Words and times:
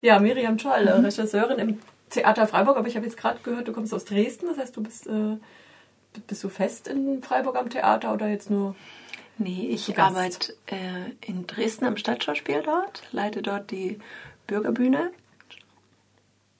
Ja, 0.00 0.18
Miriam 0.18 0.58
Scholl, 0.58 0.84
mhm. 0.84 1.04
Regisseurin 1.04 1.58
im 1.58 1.78
Theater 2.10 2.46
Freiburg, 2.46 2.76
aber 2.76 2.88
ich 2.88 2.96
habe 2.96 3.06
jetzt 3.06 3.16
gerade 3.16 3.40
gehört, 3.42 3.68
du 3.68 3.72
kommst 3.72 3.94
aus 3.94 4.04
Dresden, 4.04 4.46
das 4.48 4.58
heißt, 4.58 4.76
du 4.76 4.82
bist, 4.82 5.06
äh, 5.06 5.36
bist 6.26 6.42
du 6.42 6.48
fest 6.48 6.88
in 6.88 7.22
Freiburg 7.22 7.56
am 7.56 7.70
Theater 7.70 8.12
oder 8.12 8.28
jetzt 8.28 8.50
nur? 8.50 8.74
Nee, 9.38 9.68
ich 9.70 9.98
arbeite 9.98 10.54
äh, 10.66 11.12
in 11.26 11.46
Dresden 11.46 11.86
am 11.86 11.96
Stadtschauspiel 11.96 12.62
dort, 12.62 13.02
leite 13.12 13.42
dort 13.42 13.70
die 13.70 13.98
Bürgerbühne. 14.46 15.12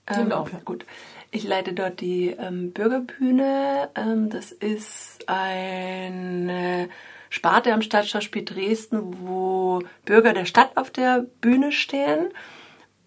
Ähm, 0.07 0.33
auch, 0.33 0.51
ja. 0.51 0.61
Gut. 0.65 0.87
Ich 1.31 1.45
leite 1.45 1.73
dort 1.73 2.01
die 2.01 2.31
ähm, 2.31 2.73
Bürgerbühne. 2.73 3.91
Ähm, 3.95 4.31
das 4.31 4.51
ist 4.51 5.29
eine 5.29 6.89
Sparte 7.29 7.73
am 7.73 7.83
Stadtschauspiel 7.83 8.45
Dresden, 8.45 9.21
wo 9.21 9.83
Bürger 10.05 10.33
der 10.33 10.47
Stadt 10.47 10.77
auf 10.77 10.91
der 10.91 11.27
Bühne 11.41 11.71
stehen 11.73 12.31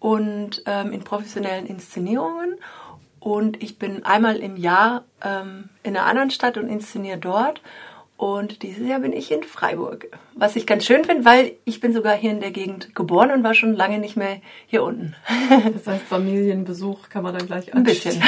und 0.04 0.62
ähm, 0.66 0.92
in 0.92 1.02
professionellen 1.02 1.64
Inszenierungen. 1.64 2.56
Und 3.20 3.62
ich 3.62 3.78
bin 3.78 4.04
einmal 4.04 4.36
im 4.36 4.58
Jahr 4.58 5.04
ähm, 5.24 5.70
in 5.82 5.96
einer 5.96 6.04
anderen 6.04 6.28
Stadt 6.30 6.58
und 6.58 6.68
inszeniere 6.68 7.16
dort. 7.16 7.62
Und 8.18 8.62
dieses 8.62 8.86
Jahr 8.86 9.00
bin 9.00 9.14
ich 9.14 9.32
in 9.32 9.42
Freiburg. 9.42 10.08
Was 10.34 10.56
ich 10.56 10.66
ganz 10.66 10.84
schön 10.84 11.04
finde, 11.04 11.24
weil 11.24 11.52
ich 11.64 11.80
bin 11.80 11.94
sogar 11.94 12.14
hier 12.16 12.32
in 12.32 12.40
der 12.40 12.50
Gegend 12.50 12.94
geboren 12.94 13.30
und 13.30 13.44
war 13.44 13.54
schon 13.54 13.72
lange 13.72 13.98
nicht 13.98 14.14
mehr 14.14 14.42
hier 14.66 14.82
unten. 14.82 15.16
Das 15.72 15.86
heißt, 15.86 16.04
Familienbesuch 16.04 17.08
kann 17.08 17.22
man 17.22 17.34
dann 17.34 17.46
gleich 17.46 17.72
Ein 17.72 17.82
bisschen. 17.82 18.22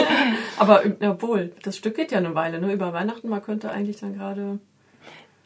Aber 0.58 0.82
obwohl, 1.00 1.52
das 1.62 1.78
Stück 1.78 1.96
geht 1.96 2.12
ja 2.12 2.18
eine 2.18 2.34
Weile, 2.34 2.60
ne? 2.60 2.70
Über 2.70 2.92
Weihnachten, 2.92 3.30
man 3.30 3.42
könnte 3.42 3.70
eigentlich 3.70 3.98
dann 3.98 4.12
gerade. 4.12 4.58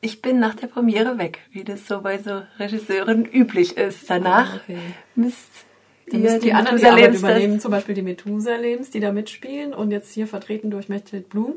Ich 0.00 0.22
bin 0.22 0.40
nach 0.40 0.56
der 0.56 0.66
Premiere 0.66 1.18
weg, 1.18 1.38
wie 1.52 1.62
das 1.62 1.86
so 1.86 2.00
bei 2.00 2.18
so 2.18 2.42
Regisseuren 2.58 3.24
üblich 3.24 3.76
ist. 3.76 4.10
Danach 4.10 4.54
ah, 4.54 4.60
okay. 4.64 4.78
müsst 5.14 5.67
die, 6.12 6.22
die, 6.22 6.38
die 6.38 6.52
anderen 6.52 6.78
die 6.78 6.86
Arbeit 6.86 7.14
übernehmen, 7.14 7.60
zum 7.60 7.70
Beispiel 7.70 7.94
die 7.94 8.02
Methusalems, 8.02 8.90
die 8.90 9.00
da 9.00 9.12
mitspielen 9.12 9.74
und 9.74 9.90
jetzt 9.90 10.12
hier 10.12 10.26
vertreten 10.26 10.70
durch 10.70 10.88
Mechthild 10.88 11.28
Blum. 11.28 11.54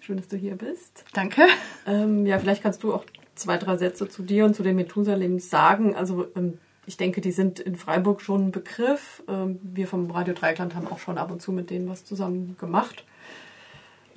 Schön, 0.00 0.16
dass 0.16 0.28
du 0.28 0.36
hier 0.36 0.56
bist. 0.56 1.04
Danke. 1.12 1.42
Ähm, 1.86 2.24
ja, 2.26 2.38
vielleicht 2.38 2.62
kannst 2.62 2.82
du 2.82 2.94
auch 2.94 3.04
zwei, 3.34 3.56
drei 3.56 3.76
Sätze 3.76 4.08
zu 4.08 4.22
dir 4.22 4.44
und 4.44 4.54
zu 4.54 4.62
den 4.62 4.76
Methusalems 4.76 5.50
sagen. 5.50 5.94
Also 5.94 6.26
ähm, 6.36 6.58
ich 6.86 6.96
denke, 6.96 7.20
die 7.20 7.32
sind 7.32 7.60
in 7.60 7.76
Freiburg 7.76 8.22
schon 8.22 8.46
ein 8.46 8.50
Begriff. 8.50 9.22
Ähm, 9.28 9.58
wir 9.62 9.86
vom 9.86 10.10
Radio 10.10 10.34
Dreikland 10.34 10.74
haben 10.74 10.88
auch 10.88 10.98
schon 10.98 11.18
ab 11.18 11.30
und 11.30 11.42
zu 11.42 11.52
mit 11.52 11.70
denen 11.70 11.88
was 11.88 12.04
zusammen 12.04 12.56
gemacht. 12.58 13.04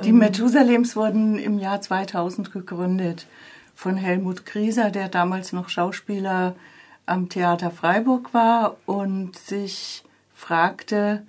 Die 0.03 0.09
ähm, 0.09 0.19
Methusalems 0.19 0.95
wurden 0.95 1.37
im 1.37 1.59
Jahr 1.59 1.81
2000 1.81 2.51
gegründet 2.51 3.27
von 3.75 3.97
Helmut 3.97 4.45
Grieser, 4.45 4.91
der 4.91 5.09
damals 5.09 5.53
noch 5.53 5.69
Schauspieler 5.69 6.55
am 7.11 7.27
Theater 7.27 7.71
Freiburg 7.71 8.33
war 8.33 8.77
und 8.85 9.37
sich 9.37 10.05
fragte, 10.33 11.27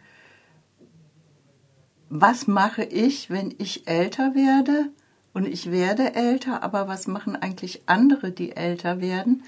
was 2.09 2.47
mache 2.47 2.85
ich, 2.85 3.31
wenn 3.31 3.53
ich 3.59 3.89
älter 3.89 4.37
werde? 4.37 4.91
Und 5.33 5.49
ich 5.49 5.73
werde 5.73 6.15
älter, 6.15 6.63
aber 6.63 6.87
was 6.87 7.09
machen 7.09 7.35
eigentlich 7.35 7.83
andere, 7.87 8.31
die 8.31 8.55
älter 8.55 9.01
werden? 9.01 9.43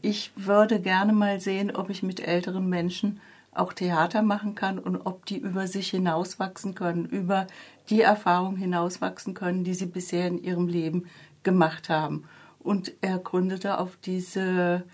Ich 0.00 0.32
würde 0.36 0.80
gerne 0.80 1.12
mal 1.12 1.38
sehen, 1.38 1.70
ob 1.76 1.90
ich 1.90 2.02
mit 2.02 2.26
älteren 2.26 2.66
Menschen 2.66 3.20
auch 3.52 3.74
Theater 3.74 4.22
machen 4.22 4.54
kann 4.54 4.78
und 4.78 4.96
ob 5.04 5.26
die 5.26 5.36
über 5.36 5.66
sich 5.66 5.90
hinauswachsen 5.90 6.74
können, 6.74 7.04
über 7.04 7.46
die 7.90 8.00
Erfahrung 8.00 8.56
hinauswachsen 8.56 9.34
können, 9.34 9.64
die 9.64 9.74
sie 9.74 9.86
bisher 9.86 10.28
in 10.28 10.42
ihrem 10.42 10.66
Leben 10.66 11.08
gemacht 11.42 11.90
haben. 11.90 12.24
Und 12.58 12.94
er 13.02 13.18
gründete 13.18 13.76
auf 13.76 13.98
diese 14.02 14.84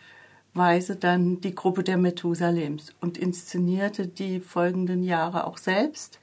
Weise 0.54 0.96
dann 0.96 1.40
die 1.40 1.54
Gruppe 1.54 1.84
der 1.84 1.96
Methusalems 1.96 2.92
und 3.00 3.18
inszenierte 3.18 4.06
die 4.06 4.40
folgenden 4.40 5.02
Jahre 5.02 5.46
auch 5.46 5.58
selbst 5.58 6.18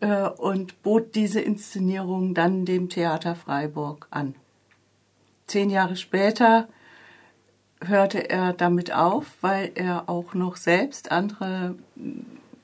äh, 0.00 0.28
und 0.28 0.82
bot 0.82 1.14
diese 1.14 1.40
Inszenierung 1.40 2.34
dann 2.34 2.64
dem 2.64 2.88
Theater 2.88 3.34
Freiburg 3.34 4.06
an. 4.10 4.34
Zehn 5.46 5.70
Jahre 5.70 5.96
später 5.96 6.68
hörte 7.80 8.30
er 8.30 8.52
damit 8.52 8.94
auf, 8.94 9.26
weil 9.40 9.72
er 9.74 10.08
auch 10.08 10.34
noch 10.34 10.56
selbst 10.56 11.10
andere 11.10 11.74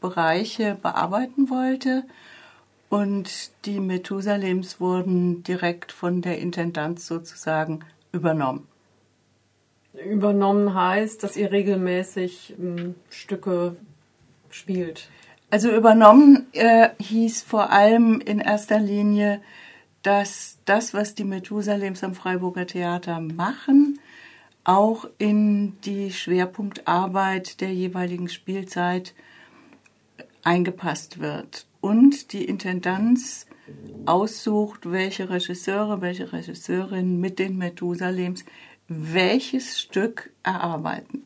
Bereiche 0.01 0.77
bearbeiten 0.81 1.51
wollte. 1.51 2.05
Und 2.89 3.51
die 3.67 3.81
Methusalems 3.81 4.81
wurden 4.81 5.43
direkt 5.43 5.93
von 5.93 6.23
der 6.23 6.39
Intendanz 6.39 7.07
sozusagen 7.07 7.81
übernommen. 8.13 8.67
Übernommen 10.05 10.75
heißt, 10.75 11.23
dass 11.23 11.37
ihr 11.37 11.51
regelmäßig 11.51 12.55
ähm, 12.59 12.95
Stücke 13.11 13.77
spielt. 14.51 15.09
Also 15.51 15.71
übernommen 15.71 16.47
äh, 16.53 16.91
hieß 17.01 17.43
vor 17.43 17.71
allem 17.71 18.21
in 18.21 18.41
erster 18.41 18.79
Linie, 18.79 19.41
dass 20.03 20.59
das, 20.65 20.95
was 20.95 21.15
die 21.15 21.25
Methusalems 21.25 22.05
am 22.05 22.15
Freiburger 22.15 22.67
Theater 22.67 23.21
machen, 23.21 23.99
auch 24.65 25.07
in 25.17 25.81
die 25.81 26.13
Schwerpunktarbeit 26.13 27.61
der 27.61 27.73
jeweiligen 27.73 28.29
Spielzeit 28.29 29.15
eingepasst 30.43 31.21
wird. 31.21 31.67
Und 31.81 32.33
die 32.33 32.45
Intendanz 32.45 33.47
aussucht, 34.07 34.91
welche 34.91 35.31
Regisseure, 35.31 36.01
welche 36.01 36.33
Regisseurinnen 36.33 37.21
mit 37.21 37.39
den 37.39 37.57
Methusalems 37.57 38.45
welches 38.89 39.81
Stück 39.81 40.31
erarbeiten. 40.43 41.25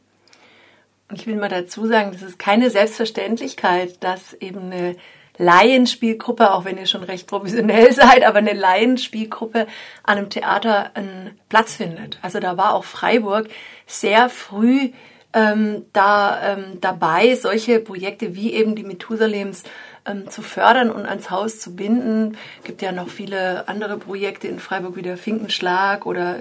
Und 1.08 1.20
ich 1.20 1.26
will 1.26 1.36
mal 1.36 1.48
dazu 1.48 1.86
sagen, 1.86 2.12
das 2.12 2.22
ist 2.22 2.38
keine 2.38 2.70
Selbstverständlichkeit, 2.70 4.02
dass 4.02 4.34
eben 4.34 4.72
eine 4.72 4.96
Laienspielgruppe, 5.38 6.52
auch 6.52 6.64
wenn 6.64 6.78
ihr 6.78 6.86
schon 6.86 7.02
recht 7.02 7.26
professionell 7.26 7.92
seid, 7.92 8.24
aber 8.24 8.38
eine 8.38 8.52
Laienspielgruppe 8.52 9.66
an 10.02 10.18
einem 10.18 10.30
Theater 10.30 10.90
einen 10.94 11.38
Platz 11.48 11.74
findet. 11.74 12.18
Also 12.22 12.40
da 12.40 12.56
war 12.56 12.74
auch 12.74 12.84
Freiburg 12.84 13.48
sehr 13.86 14.28
früh 14.28 14.92
ähm, 15.34 15.86
da 15.92 16.52
ähm, 16.52 16.80
dabei, 16.80 17.34
solche 17.34 17.80
Projekte 17.80 18.34
wie 18.34 18.52
eben 18.52 18.74
die 18.74 18.84
Methusalems 18.84 19.62
ähm, 20.04 20.28
zu 20.28 20.42
fördern 20.42 20.90
und 20.90 21.06
ans 21.06 21.30
Haus 21.30 21.58
zu 21.58 21.74
binden. 21.74 22.36
Gibt 22.64 22.82
ja 22.82 22.92
noch 22.92 23.08
viele 23.08 23.68
andere 23.68 23.96
Projekte 23.98 24.48
in 24.48 24.58
Freiburg 24.58 24.96
wie 24.96 25.02
der 25.02 25.16
Finkenschlag 25.16 26.06
oder 26.06 26.36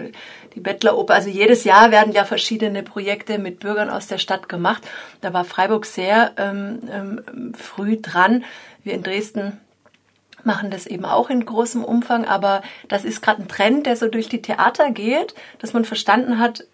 die 0.56 0.60
Bettleroper. 0.60 1.14
Also 1.14 1.30
jedes 1.30 1.64
Jahr 1.64 1.92
werden 1.92 2.14
ja 2.14 2.26
verschiedene 2.26 2.84
Projekte 2.84 3.38
mit 3.38 3.60
Bürgern 3.60 3.90
aus 3.90 4.08
der 4.08 4.18
Stadt 4.18 4.50
gemacht. 4.50 4.84
Da 5.22 5.34
war 5.34 5.46
Freiburg 5.46 5.86
sehr 5.86 6.32
ähm, 6.38 6.80
ähm, 6.92 7.54
früh 7.58 7.98
dran. 8.02 8.44
Wir 8.84 8.94
in 8.94 9.04
Dresden 9.04 9.60
machen 10.44 10.72
das 10.72 10.88
eben 10.88 11.06
auch 11.06 11.30
in 11.30 11.46
großem 11.46 11.84
Umfang, 11.84 12.26
aber 12.26 12.64
das 12.88 13.06
ist 13.06 13.22
gerade 13.22 13.44
ein 13.44 13.48
Trend, 13.48 13.86
der 13.86 13.96
so 13.96 14.08
durch 14.08 14.28
die 14.28 14.42
Theater 14.42 14.90
geht, 14.90 15.36
dass 15.60 15.74
man 15.74 15.86
verstanden 15.86 16.40
hat, 16.40 16.66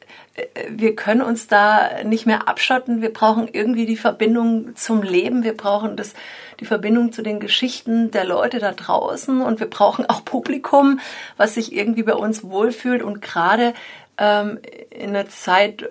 wir 0.69 0.95
können 0.95 1.21
uns 1.21 1.47
da 1.47 2.03
nicht 2.03 2.25
mehr 2.25 2.47
abschotten, 2.47 3.01
wir 3.01 3.11
brauchen 3.11 3.47
irgendwie 3.51 3.85
die 3.85 3.97
Verbindung 3.97 4.75
zum 4.75 5.01
Leben, 5.01 5.43
wir 5.43 5.55
brauchen 5.57 5.95
das 5.97 6.13
die 6.59 6.65
Verbindung 6.65 7.11
zu 7.11 7.21
den 7.21 7.39
Geschichten 7.39 8.11
der 8.11 8.25
Leute 8.25 8.59
da 8.59 8.71
draußen. 8.71 9.41
Und 9.41 9.59
wir 9.59 9.69
brauchen 9.69 10.05
auch 10.07 10.25
Publikum, 10.25 10.99
was 11.37 11.53
sich 11.53 11.73
irgendwie 11.73 12.03
bei 12.03 12.15
uns 12.15 12.43
wohlfühlt. 12.43 13.03
Und 13.03 13.21
gerade 13.21 13.73
ähm, 14.17 14.59
in 14.89 15.09
einer 15.09 15.29
Zeit, 15.29 15.89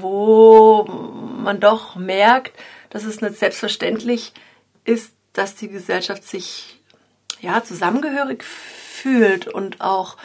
wo 0.00 0.84
man 0.84 1.60
doch 1.60 1.96
merkt, 1.96 2.52
dass 2.90 3.04
es 3.04 3.20
nicht 3.20 3.36
selbstverständlich 3.36 4.32
ist, 4.84 5.12
dass 5.32 5.54
die 5.54 5.68
Gesellschaft 5.68 6.24
sich 6.24 6.80
ja 7.40 7.62
zusammengehörig 7.62 8.42
fühlt 8.42 9.46
und 9.46 9.80
auch 9.80 10.16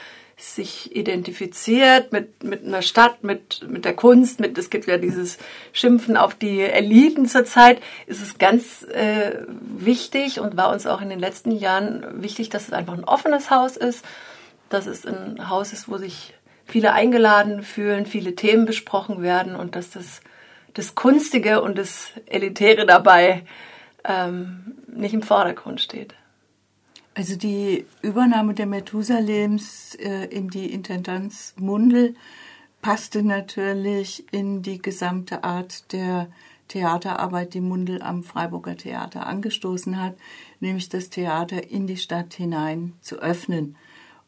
sich 0.42 0.96
identifiziert 0.96 2.12
mit, 2.12 2.44
mit 2.44 2.66
einer 2.66 2.82
Stadt, 2.82 3.24
mit, 3.24 3.62
mit 3.70 3.86
der 3.86 3.96
Kunst, 3.96 4.40
mit, 4.40 4.58
es 4.58 4.72
gibt 4.72 4.88
ja 4.88 4.98
dieses 4.98 5.38
Schimpfen 5.72 6.18
auf 6.18 6.34
die 6.34 6.62
Eliten 6.62 7.28
zurzeit, 7.28 7.80
ist 8.08 8.24
es 8.24 8.40
ganz 8.40 8.84
äh, 8.84 9.44
wichtig 9.48 10.40
und 10.40 10.58
war 10.58 10.72
uns 10.72 10.88
auch 10.88 11.00
in 11.00 11.10
den 11.10 11.20
letzten 11.20 11.52
Jahren 11.52 12.24
wichtig, 12.24 12.50
dass 12.50 12.68
es 12.68 12.74
einfach 12.74 12.94
ein 12.94 13.04
offenes 13.04 13.52
Haus 13.52 13.78
ist, 13.78 14.04
dass 14.70 14.88
es 14.88 15.06
ein 15.06 15.48
Haus 15.48 15.74
ist, 15.74 15.88
wo 15.88 15.98
sich 15.98 16.34
viele 16.66 16.94
eingeladen 16.94 17.62
fühlen, 17.62 18.08
viele 18.08 18.34
Themen 18.34 18.66
besprochen 18.66 19.22
werden 19.22 19.56
und 19.56 19.76
dass 19.76 19.92
das, 19.92 20.22
das 20.74 20.96
Kunstige 20.96 21.62
und 21.62 21.78
das 21.78 22.14
Elitäre 22.26 22.88
dabei 22.88 23.44
ähm, 24.04 24.76
nicht 24.88 25.14
im 25.14 25.22
Vordergrund 25.22 25.82
steht. 25.82 26.16
Also 27.14 27.36
die 27.36 27.86
Übernahme 28.02 28.54
der 28.54 28.68
Methusalems 28.68 29.96
äh, 29.96 30.26
in 30.26 30.50
die 30.50 30.72
Intendanz 30.72 31.54
Mundel 31.58 32.16
passte 32.82 33.22
natürlich 33.22 34.32
in 34.32 34.62
die 34.62 34.82
gesamte 34.82 35.44
Art 35.44 35.92
der 35.92 36.30
Theaterarbeit, 36.70 37.54
die 37.54 37.60
Mundel 37.60 38.02
am 38.02 38.24
Freiburger 38.24 38.78
Theater 38.78 39.28
angestoßen 39.28 40.02
hat, 40.02 40.16
nämlich 40.62 40.88
das 40.88 41.10
Theater 41.10 41.70
in 41.70 41.86
die 41.86 41.98
Stadt 41.98 42.34
hinein 42.34 42.94
zu 43.02 43.18
öffnen 43.18 43.76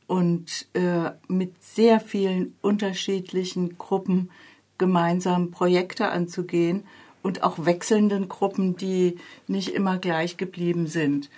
und 0.07 0.67
äh, 0.73 1.11
mit 1.29 1.63
sehr 1.63 2.01
vielen 2.01 2.53
unterschiedlichen 2.61 3.77
Gruppen 3.77 4.29
gemeinsam 4.77 5.51
Projekte 5.51 6.09
anzugehen 6.09 6.83
und 7.21 7.43
auch 7.43 7.65
wechselnden 7.65 8.27
Gruppen, 8.27 8.75
die 8.75 9.15
nicht 9.47 9.69
immer 9.69 9.97
gleich 9.97 10.35
geblieben 10.35 10.87
sind. 10.87 11.29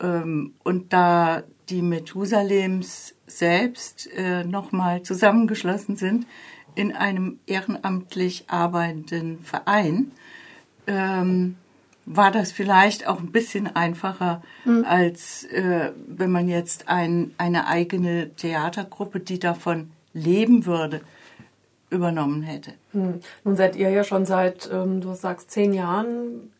Ähm, 0.00 0.54
und 0.62 0.92
da 0.92 1.42
die 1.68 1.82
Methusalems 1.82 3.14
selbst 3.26 4.08
äh, 4.16 4.44
nochmal 4.44 5.02
zusammengeschlossen 5.02 5.96
sind 5.96 6.26
in 6.74 6.94
einem 6.94 7.38
ehrenamtlich 7.46 8.44
arbeitenden 8.48 9.42
Verein, 9.42 10.12
ähm, 10.86 11.56
war 12.04 12.30
das 12.30 12.52
vielleicht 12.52 13.08
auch 13.08 13.18
ein 13.18 13.32
bisschen 13.32 13.74
einfacher, 13.74 14.42
mhm. 14.64 14.84
als 14.84 15.44
äh, 15.44 15.90
wenn 16.06 16.30
man 16.30 16.48
jetzt 16.48 16.88
ein, 16.88 17.34
eine 17.36 17.66
eigene 17.66 18.30
Theatergruppe, 18.36 19.18
die 19.18 19.40
davon 19.40 19.90
leben 20.12 20.66
würde, 20.66 21.00
übernommen 21.90 22.42
hätte. 22.42 22.74
Mhm. 22.92 23.20
Nun 23.44 23.56
seid 23.56 23.74
ihr 23.74 23.90
ja 23.90 24.04
schon 24.04 24.24
seit, 24.24 24.70
ähm, 24.72 25.00
du 25.00 25.14
sagst, 25.14 25.50
zehn 25.50 25.72
Jahren 25.72 26.52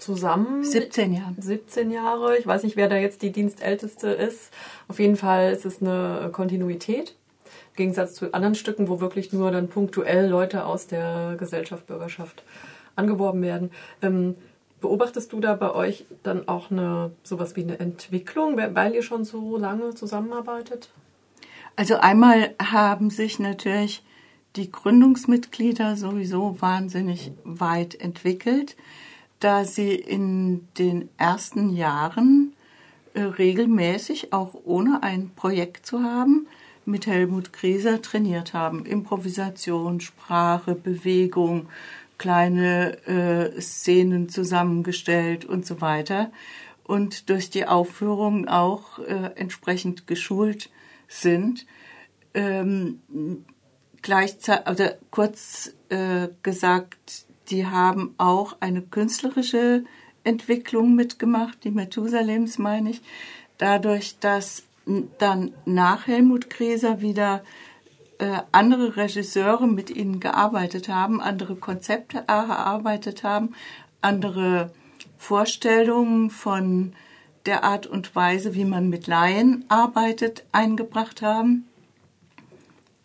zusammen. 0.00 0.64
17 0.64 1.12
Jahre. 1.12 1.34
17 1.38 1.90
Jahre. 1.90 2.38
Ich 2.38 2.46
weiß 2.46 2.62
nicht, 2.64 2.76
wer 2.76 2.88
da 2.88 2.96
jetzt 2.96 3.22
die 3.22 3.30
Dienstälteste 3.30 4.08
ist. 4.08 4.52
Auf 4.88 4.98
jeden 4.98 5.16
Fall 5.16 5.52
ist 5.52 5.64
es 5.64 5.80
eine 5.80 6.30
Kontinuität. 6.32 7.14
Im 7.72 7.76
Gegensatz 7.76 8.14
zu 8.14 8.32
anderen 8.34 8.54
Stücken, 8.54 8.88
wo 8.88 9.00
wirklich 9.00 9.32
nur 9.32 9.50
dann 9.50 9.68
punktuell 9.68 10.28
Leute 10.28 10.66
aus 10.66 10.86
der 10.86 11.36
Gesellschaft, 11.38 11.86
Bürgerschaft 11.86 12.42
angeworben 12.96 13.42
werden. 13.42 13.70
Ähm, 14.02 14.34
beobachtest 14.80 15.32
du 15.32 15.40
da 15.40 15.54
bei 15.54 15.72
euch 15.72 16.06
dann 16.22 16.48
auch 16.48 16.70
eine 16.70 17.12
sowas 17.22 17.56
wie 17.56 17.62
eine 17.62 17.78
Entwicklung, 17.78 18.56
weil 18.56 18.94
ihr 18.94 19.02
schon 19.02 19.24
so 19.24 19.56
lange 19.56 19.94
zusammenarbeitet? 19.94 20.90
Also 21.76 21.96
einmal 21.96 22.54
haben 22.60 23.10
sich 23.10 23.38
natürlich 23.38 24.02
die 24.56 24.70
Gründungsmitglieder 24.70 25.96
sowieso 25.96 26.60
wahnsinnig 26.60 27.32
weit 27.44 27.94
entwickelt 27.94 28.76
da 29.40 29.64
sie 29.64 29.94
in 29.94 30.68
den 30.78 31.08
ersten 31.16 31.74
Jahren 31.74 32.54
äh, 33.14 33.22
regelmäßig, 33.22 34.32
auch 34.32 34.54
ohne 34.64 35.02
ein 35.02 35.30
Projekt 35.34 35.86
zu 35.86 36.02
haben, 36.02 36.46
mit 36.84 37.06
Helmut 37.06 37.52
Grieser 37.52 38.02
trainiert 38.02 38.54
haben. 38.54 38.84
Improvisation, 38.86 40.00
Sprache, 40.00 40.74
Bewegung, 40.74 41.68
kleine 42.18 42.98
äh, 43.06 43.60
Szenen 43.60 44.28
zusammengestellt 44.28 45.44
und 45.44 45.64
so 45.66 45.80
weiter. 45.80 46.30
Und 46.84 47.30
durch 47.30 47.50
die 47.50 47.66
Aufführung 47.66 48.48
auch 48.48 48.98
äh, 48.98 49.30
entsprechend 49.36 50.06
geschult 50.06 50.70
sind. 51.08 51.66
Ähm, 52.34 53.00
gleichzeitig, 54.02 54.66
also 54.66 54.84
kurz 55.10 55.72
äh, 55.88 56.28
gesagt, 56.42 57.26
die 57.50 57.66
haben 57.66 58.14
auch 58.18 58.56
eine 58.60 58.82
künstlerische 58.82 59.84
Entwicklung 60.24 60.94
mitgemacht, 60.94 61.64
die 61.64 61.70
Methusalems 61.70 62.58
meine 62.58 62.90
ich, 62.90 63.02
dadurch, 63.58 64.18
dass 64.20 64.64
dann 65.18 65.52
nach 65.64 66.06
Helmut 66.06 66.50
Gräser 66.50 67.00
wieder 67.00 67.42
äh, 68.18 68.38
andere 68.52 68.96
Regisseure 68.96 69.66
mit 69.66 69.90
ihnen 69.90 70.20
gearbeitet 70.20 70.88
haben, 70.88 71.20
andere 71.20 71.56
Konzepte 71.56 72.24
erarbeitet 72.26 73.22
haben, 73.22 73.54
andere 74.00 74.72
Vorstellungen 75.18 76.30
von 76.30 76.92
der 77.46 77.64
Art 77.64 77.86
und 77.86 78.14
Weise, 78.14 78.54
wie 78.54 78.64
man 78.64 78.88
mit 78.88 79.06
Laien 79.06 79.64
arbeitet, 79.68 80.44
eingebracht 80.52 81.22
haben. 81.22 81.66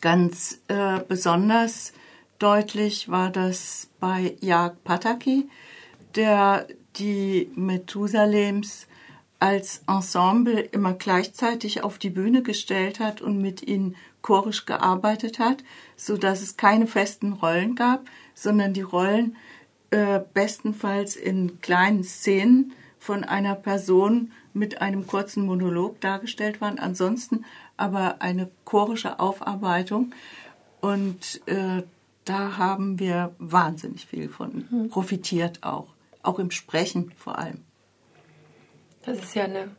Ganz 0.02 0.60
äh, 0.68 1.00
besonders 1.08 1.94
Deutlich 2.40 3.10
war 3.10 3.30
das 3.30 3.90
bei 4.00 4.36
Jag 4.42 4.84
Pataki, 4.84 5.50
der 6.16 6.68
die 6.98 7.50
Methusalems 7.56 8.88
als 9.40 9.84
Ensemble 9.88 10.60
immer 10.60 10.94
gleichzeitig 10.94 11.84
auf 11.84 11.98
die 11.98 12.10
Bühne 12.10 12.42
gestellt 12.42 13.00
hat 13.00 13.22
und 13.22 13.42
mit 13.42 13.62
ihnen 13.62 13.96
chorisch 14.22 14.66
gearbeitet 14.66 15.40
hat, 15.40 15.64
so 15.96 16.18
dass 16.18 16.42
es 16.42 16.58
keine 16.58 16.88
festen 16.88 17.34
Rollen 17.34 17.76
gab, 17.76 18.06
sondern 18.34 18.74
die 18.74 18.82
Rollen 18.82 19.36
äh, 19.92 20.20
bestenfalls 20.34 21.16
in 21.16 21.62
kleinen 21.62 22.04
Szenen 22.04 22.74
von 23.00 23.24
einer 23.24 23.56
Person 23.56 24.32
mit 24.54 24.82
einem 24.82 25.06
kurzen 25.06 25.46
Monolog 25.46 26.02
dargestellt 26.02 26.60
waren, 26.60 26.80
ansonsten 26.80 27.46
aber 27.78 28.22
eine 28.22 28.50
chorische 28.64 29.20
Aufarbeitung. 29.20 30.12
Und 30.82 31.42
äh, 31.46 31.84
da 32.26 32.58
haben 32.58 33.00
wir 33.00 33.34
wahnsinnig 33.40 34.06
viel 34.06 34.30
von 34.30 34.68
mhm. 34.70 34.90
profitiert 34.90 35.60
auch, 35.62 35.88
auch 36.24 36.40
im 36.40 36.52
Sprechen 36.52 37.12
vor 37.18 37.38
allem. 37.38 37.62
Das 39.06 39.20
ist 39.20 39.36
ja 39.36 39.44
eine, 39.44 39.70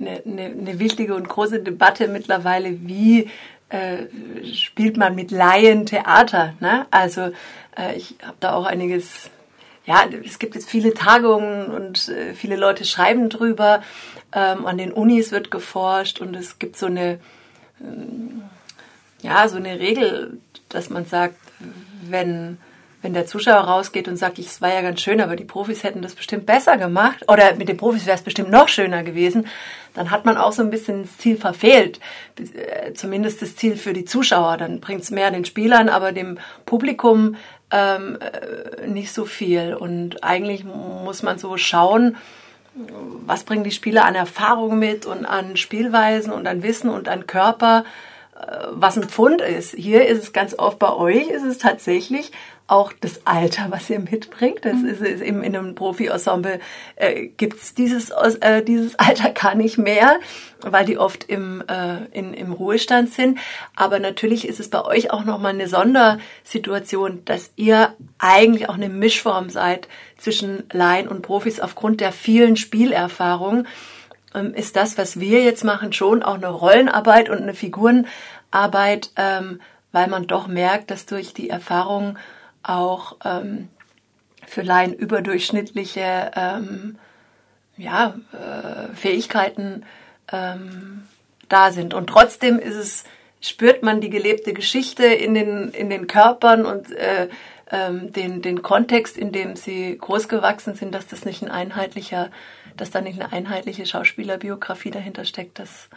eine, 0.00 0.22
eine, 0.24 0.44
eine 0.46 0.78
wichtige 0.78 1.14
und 1.14 1.28
große 1.28 1.60
Debatte 1.60 2.08
mittlerweile, 2.08 2.86
wie 2.86 3.28
äh, 3.68 4.06
spielt 4.54 4.96
man 4.96 5.14
mit 5.14 5.30
Laien 5.30 5.86
Theater. 5.86 6.54
Ne? 6.60 6.86
Also 6.90 7.32
äh, 7.76 7.96
ich 7.96 8.16
habe 8.22 8.36
da 8.40 8.54
auch 8.54 8.66
einiges, 8.66 9.30
ja, 9.86 10.04
es 10.24 10.38
gibt 10.38 10.54
jetzt 10.54 10.68
viele 10.68 10.94
Tagungen 10.94 11.66
und 11.66 12.08
äh, 12.08 12.34
viele 12.34 12.56
Leute 12.56 12.84
schreiben 12.84 13.28
drüber. 13.28 13.82
Ähm, 14.32 14.66
an 14.66 14.78
den 14.78 14.92
Unis 14.92 15.32
wird 15.32 15.50
geforscht 15.50 16.20
und 16.20 16.34
es 16.34 16.58
gibt 16.58 16.76
so 16.76 16.86
eine, 16.86 17.18
ähm, 17.80 18.42
ja, 19.22 19.48
so 19.48 19.56
eine 19.56 19.78
Regel, 19.78 20.38
dass 20.68 20.90
man 20.90 21.06
sagt, 21.06 21.36
wenn, 22.08 22.58
wenn 23.00 23.14
der 23.14 23.26
Zuschauer 23.26 23.60
rausgeht 23.60 24.08
und 24.08 24.16
sagt, 24.16 24.38
es 24.38 24.60
war 24.60 24.72
ja 24.72 24.82
ganz 24.82 25.00
schön, 25.00 25.20
aber 25.20 25.36
die 25.36 25.44
Profis 25.44 25.84
hätten 25.84 26.02
das 26.02 26.14
bestimmt 26.14 26.46
besser 26.46 26.76
gemacht 26.76 27.24
oder 27.28 27.54
mit 27.54 27.68
den 27.68 27.76
Profis 27.76 28.06
wäre 28.06 28.16
es 28.16 28.22
bestimmt 28.24 28.50
noch 28.50 28.68
schöner 28.68 29.02
gewesen, 29.02 29.46
dann 29.94 30.10
hat 30.10 30.24
man 30.24 30.36
auch 30.36 30.52
so 30.52 30.62
ein 30.62 30.70
bisschen 30.70 31.02
das 31.02 31.18
Ziel 31.18 31.36
verfehlt. 31.36 32.00
Äh, 32.38 32.92
zumindest 32.94 33.42
das 33.42 33.56
Ziel 33.56 33.76
für 33.76 33.92
die 33.92 34.04
Zuschauer. 34.04 34.56
Dann 34.56 34.80
bringt 34.80 35.02
es 35.02 35.10
mehr 35.10 35.30
den 35.30 35.44
Spielern, 35.44 35.88
aber 35.88 36.12
dem 36.12 36.38
Publikum 36.64 37.36
ähm, 37.70 38.18
äh, 38.20 38.86
nicht 38.86 39.12
so 39.12 39.24
viel. 39.24 39.74
Und 39.74 40.24
eigentlich 40.24 40.64
muss 40.64 41.22
man 41.22 41.38
so 41.38 41.56
schauen, 41.58 42.16
was 43.26 43.44
bringen 43.44 43.64
die 43.64 43.70
Spieler 43.70 44.06
an 44.06 44.14
Erfahrung 44.14 44.78
mit 44.78 45.04
und 45.04 45.26
an 45.26 45.56
Spielweisen 45.56 46.32
und 46.32 46.46
an 46.46 46.62
Wissen 46.62 46.88
und 46.88 47.08
an 47.08 47.26
Körper 47.26 47.84
was 48.70 48.96
ein 48.96 49.08
Pfund 49.08 49.40
ist. 49.40 49.74
Hier 49.74 50.06
ist 50.06 50.22
es 50.22 50.32
ganz 50.32 50.58
oft 50.58 50.78
bei 50.78 50.92
euch, 50.92 51.28
ist 51.28 51.44
es 51.44 51.58
tatsächlich 51.58 52.32
auch 52.66 52.92
das 52.92 53.26
Alter, 53.26 53.66
was 53.68 53.90
ihr 53.90 53.98
mitbringt. 53.98 54.64
Das 54.64 54.76
mhm. 54.76 54.88
ist, 54.88 55.00
ist 55.02 55.20
eben 55.20 55.42
in 55.42 55.54
einem 55.54 55.74
Profi-Ensemble 55.74 56.58
äh, 56.96 57.26
gibt's 57.26 57.74
dieses 57.74 58.10
äh, 58.10 58.62
dieses 58.62 58.98
Alter 58.98 59.30
gar 59.30 59.54
nicht 59.54 59.76
mehr, 59.76 60.18
weil 60.62 60.86
die 60.86 60.96
oft 60.96 61.24
im 61.24 61.62
äh, 61.68 62.04
in, 62.12 62.32
im 62.32 62.52
Ruhestand 62.52 63.12
sind. 63.12 63.38
Aber 63.76 63.98
natürlich 63.98 64.48
ist 64.48 64.60
es 64.60 64.70
bei 64.70 64.82
euch 64.84 65.10
auch 65.10 65.24
noch 65.24 65.38
mal 65.38 65.50
eine 65.50 65.68
Sondersituation, 65.68 67.24
dass 67.26 67.52
ihr 67.56 67.94
eigentlich 68.18 68.68
auch 68.68 68.76
eine 68.76 68.88
Mischform 68.88 69.50
seid 69.50 69.88
zwischen 70.16 70.64
Laien 70.72 71.08
und 71.08 71.22
Profis 71.22 71.60
aufgrund 71.60 72.00
der 72.00 72.12
vielen 72.12 72.56
Spielerfahrungen 72.56 73.66
ähm, 74.34 74.54
ist 74.54 74.76
das, 74.76 74.98
was 74.98 75.20
wir 75.20 75.42
jetzt 75.42 75.64
machen, 75.64 75.92
schon 75.92 76.22
auch 76.22 76.34
eine 76.34 76.48
Rollenarbeit 76.48 77.28
und 77.28 77.38
eine 77.38 77.54
Figurenarbeit, 77.54 79.10
ähm, 79.16 79.60
weil 79.92 80.08
man 80.08 80.26
doch 80.26 80.46
merkt, 80.46 80.90
dass 80.90 81.06
durch 81.06 81.34
die 81.34 81.50
Erfahrung 81.50 82.18
auch 82.62 83.16
ähm, 83.24 83.68
für 84.46 84.62
Laien 84.62 84.92
überdurchschnittliche 84.94 86.30
ähm, 86.34 86.98
ja, 87.76 88.14
äh, 88.32 88.94
Fähigkeiten 88.94 89.84
ähm, 90.30 91.04
da 91.48 91.72
sind. 91.72 91.94
Und 91.94 92.08
trotzdem 92.08 92.58
ist 92.58 92.76
es, 92.76 93.04
spürt 93.40 93.82
man 93.82 94.00
die 94.00 94.10
gelebte 94.10 94.52
Geschichte 94.52 95.04
in 95.04 95.34
den, 95.34 95.70
in 95.72 95.90
den 95.90 96.06
Körpern 96.06 96.64
und 96.64 96.90
äh, 96.92 97.28
ähm, 97.70 98.12
den, 98.12 98.42
den 98.42 98.62
Kontext, 98.62 99.16
in 99.16 99.32
dem 99.32 99.56
sie 99.56 99.96
großgewachsen 99.98 100.74
sind, 100.74 100.94
dass 100.94 101.06
das 101.06 101.24
nicht 101.24 101.42
ein 101.42 101.50
einheitlicher 101.50 102.30
dass 102.76 102.90
da 102.90 103.00
nicht 103.00 103.20
eine 103.20 103.32
einheitliche 103.32 103.86
Schauspielerbiografie 103.86 104.90
dahinter 104.90 105.24
steckt, 105.24 105.58
das 105.58 105.88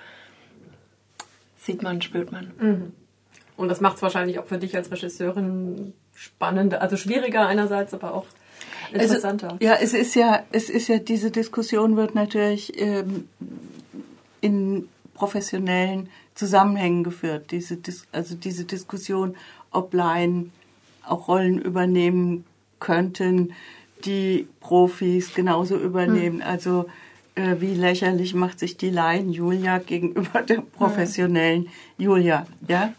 sieht 1.57 1.81
man, 1.81 2.01
spürt 2.01 2.31
man. 2.31 2.51
Mhm. 2.59 2.93
Und 3.57 3.69
das 3.69 3.81
macht 3.81 3.97
es 3.97 4.01
wahrscheinlich 4.01 4.39
auch 4.39 4.45
für 4.45 4.57
dich 4.57 4.75
als 4.75 4.91
Regisseurin 4.91 5.93
spannender, 6.13 6.81
also 6.81 6.97
schwieriger 6.97 7.47
einerseits, 7.47 7.93
aber 7.93 8.13
auch 8.13 8.25
interessanter. 8.91 9.53
Also, 9.53 9.63
ja, 9.63 9.75
es 9.75 9.93
ist 9.93 10.15
ja, 10.15 10.43
es 10.51 10.69
ist 10.69 10.87
ja, 10.87 10.97
diese 10.97 11.31
Diskussion 11.31 11.95
wird 11.95 12.15
natürlich 12.15 12.79
ähm, 12.79 13.27
in 14.41 14.87
professionellen 15.13 16.09
Zusammenhängen 16.35 17.03
geführt. 17.03 17.51
Diese, 17.51 17.77
also 18.11 18.35
diese 18.35 18.65
Diskussion, 18.65 19.35
ob 19.71 19.93
Laien 19.93 20.51
auch 21.05 21.27
Rollen 21.27 21.59
übernehmen 21.59 22.45
könnten, 22.79 23.53
die 24.03 24.47
Profis 24.59 25.33
genauso 25.33 25.77
übernehmen. 25.77 26.41
Hm. 26.41 26.47
Also 26.47 26.85
äh, 27.35 27.55
wie 27.59 27.73
lächerlich 27.73 28.33
macht 28.33 28.59
sich 28.59 28.77
die 28.77 28.89
Laien 28.89 29.31
Julia 29.31 29.77
gegenüber 29.79 30.41
der 30.41 30.61
professionellen 30.61 31.63
hm. 31.63 31.69
Julia. 31.97 32.47
Ja, 32.67 32.93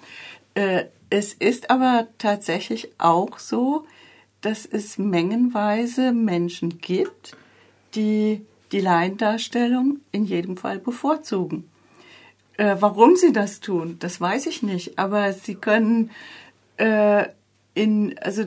äh, 0.54 0.84
es 1.10 1.32
ist 1.34 1.70
aber 1.70 2.08
tatsächlich 2.18 2.88
auch 2.98 3.38
so, 3.38 3.86
dass 4.40 4.66
es 4.66 4.98
mengenweise 4.98 6.12
Menschen 6.12 6.78
gibt, 6.78 7.36
die 7.94 8.44
die 8.72 8.80
Laiendarstellung 8.80 10.00
in 10.12 10.24
jedem 10.24 10.56
Fall 10.56 10.78
bevorzugen. 10.78 11.68
Äh, 12.56 12.76
warum 12.80 13.16
sie 13.16 13.32
das 13.32 13.60
tun, 13.60 13.96
das 14.00 14.20
weiß 14.20 14.46
ich 14.46 14.62
nicht, 14.62 14.98
aber 14.98 15.32
sie 15.32 15.54
können 15.54 16.10
äh, 16.78 17.26
in, 17.74 18.18
also 18.18 18.44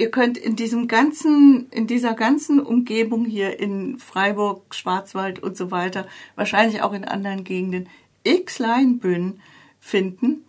ihr 0.00 0.10
könnt 0.10 0.38
in 0.38 0.56
diesem 0.56 0.88
ganzen, 0.88 1.68
in 1.70 1.86
dieser 1.86 2.14
ganzen 2.14 2.58
Umgebung 2.58 3.26
hier 3.26 3.60
in 3.60 3.98
Freiburg, 3.98 4.74
Schwarzwald 4.74 5.42
und 5.42 5.58
so 5.58 5.70
weiter, 5.70 6.06
wahrscheinlich 6.36 6.82
auch 6.82 6.94
in 6.94 7.04
anderen 7.04 7.44
Gegenden, 7.44 7.88
x 8.24 8.58
Laienbühnen 8.58 9.42
finden, 9.78 10.44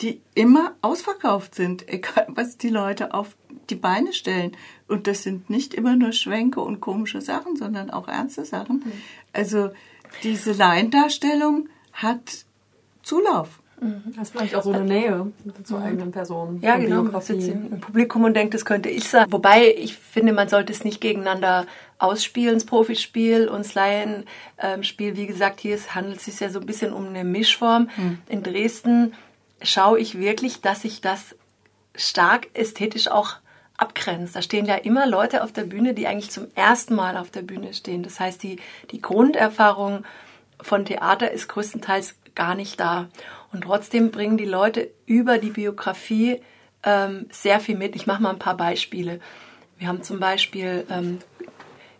die 0.00 0.20
immer 0.34 0.76
ausverkauft 0.82 1.56
sind, 1.56 1.88
egal 1.92 2.28
was 2.28 2.58
die 2.58 2.68
Leute 2.68 3.12
auf 3.12 3.36
die 3.70 3.74
Beine 3.74 4.12
stellen. 4.12 4.52
Und 4.86 5.08
das 5.08 5.24
sind 5.24 5.50
nicht 5.50 5.74
immer 5.74 5.96
nur 5.96 6.12
Schwänke 6.12 6.60
und 6.60 6.80
komische 6.80 7.20
Sachen, 7.20 7.56
sondern 7.56 7.90
auch 7.90 8.06
ernste 8.06 8.44
Sachen. 8.44 8.84
Mhm. 8.84 8.92
Also 9.32 9.70
diese 10.22 10.52
Laiendarstellung 10.52 11.68
hat 11.92 12.44
Zulauf. 13.02 13.61
Mhm. 13.82 14.02
Das 14.16 14.28
ist 14.28 14.36
vielleicht 14.36 14.54
auch 14.54 14.62
so 14.62 14.72
eine 14.72 14.84
Nähe 14.84 15.32
zur 15.64 15.80
mhm. 15.80 15.84
eigenen 15.84 16.10
Person. 16.12 16.60
Ja, 16.62 16.76
genau. 16.76 17.02
Man 17.02 17.20
sitzt 17.20 17.48
im 17.48 17.80
Publikum 17.80 18.24
und 18.24 18.34
denkt, 18.34 18.54
das 18.54 18.64
könnte 18.64 18.88
ich 18.88 19.08
sein. 19.08 19.26
Wobei 19.30 19.74
ich 19.76 19.96
finde, 19.96 20.32
man 20.32 20.48
sollte 20.48 20.72
es 20.72 20.84
nicht 20.84 21.00
gegeneinander 21.00 21.66
ausspielen, 21.98 22.54
das 22.54 22.64
Profispiel 22.64 23.48
und 23.48 23.64
das 23.64 23.74
Laienspiel. 23.74 25.16
Wie 25.16 25.26
gesagt, 25.26 25.60
hier 25.60 25.78
handelt 25.94 26.18
es 26.18 26.24
sich 26.24 26.40
ja 26.40 26.48
so 26.48 26.60
ein 26.60 26.66
bisschen 26.66 26.92
um 26.92 27.08
eine 27.08 27.24
Mischform. 27.24 27.90
Mhm. 27.96 28.18
In 28.28 28.42
Dresden 28.42 29.14
schaue 29.60 29.98
ich 29.98 30.18
wirklich, 30.18 30.60
dass 30.60 30.84
ich 30.84 31.00
das 31.00 31.34
stark 31.94 32.48
ästhetisch 32.54 33.08
auch 33.08 33.36
abgrenzt. 33.76 34.36
Da 34.36 34.42
stehen 34.42 34.66
ja 34.66 34.76
immer 34.76 35.06
Leute 35.06 35.42
auf 35.42 35.52
der 35.52 35.64
Bühne, 35.64 35.92
die 35.94 36.06
eigentlich 36.06 36.30
zum 36.30 36.46
ersten 36.54 36.94
Mal 36.94 37.16
auf 37.16 37.30
der 37.30 37.42
Bühne 37.42 37.74
stehen. 37.74 38.02
Das 38.02 38.20
heißt, 38.20 38.42
die, 38.42 38.58
die 38.92 39.02
Grunderfahrung 39.02 40.04
von 40.60 40.84
Theater 40.84 41.32
ist 41.32 41.48
größtenteils 41.48 42.14
gar 42.34 42.54
nicht 42.54 42.78
da. 42.78 43.08
Und 43.52 43.62
trotzdem 43.62 44.10
bringen 44.10 44.36
die 44.36 44.46
Leute 44.46 44.90
über 45.06 45.38
die 45.38 45.50
Biografie 45.50 46.40
ähm, 46.82 47.26
sehr 47.30 47.60
viel 47.60 47.76
mit. 47.76 47.94
Ich 47.94 48.06
mache 48.06 48.22
mal 48.22 48.30
ein 48.30 48.38
paar 48.38 48.56
Beispiele. 48.56 49.20
Wir 49.78 49.88
haben 49.88 50.02
zum 50.02 50.20
Beispiel 50.20 50.86
ähm, 50.90 51.18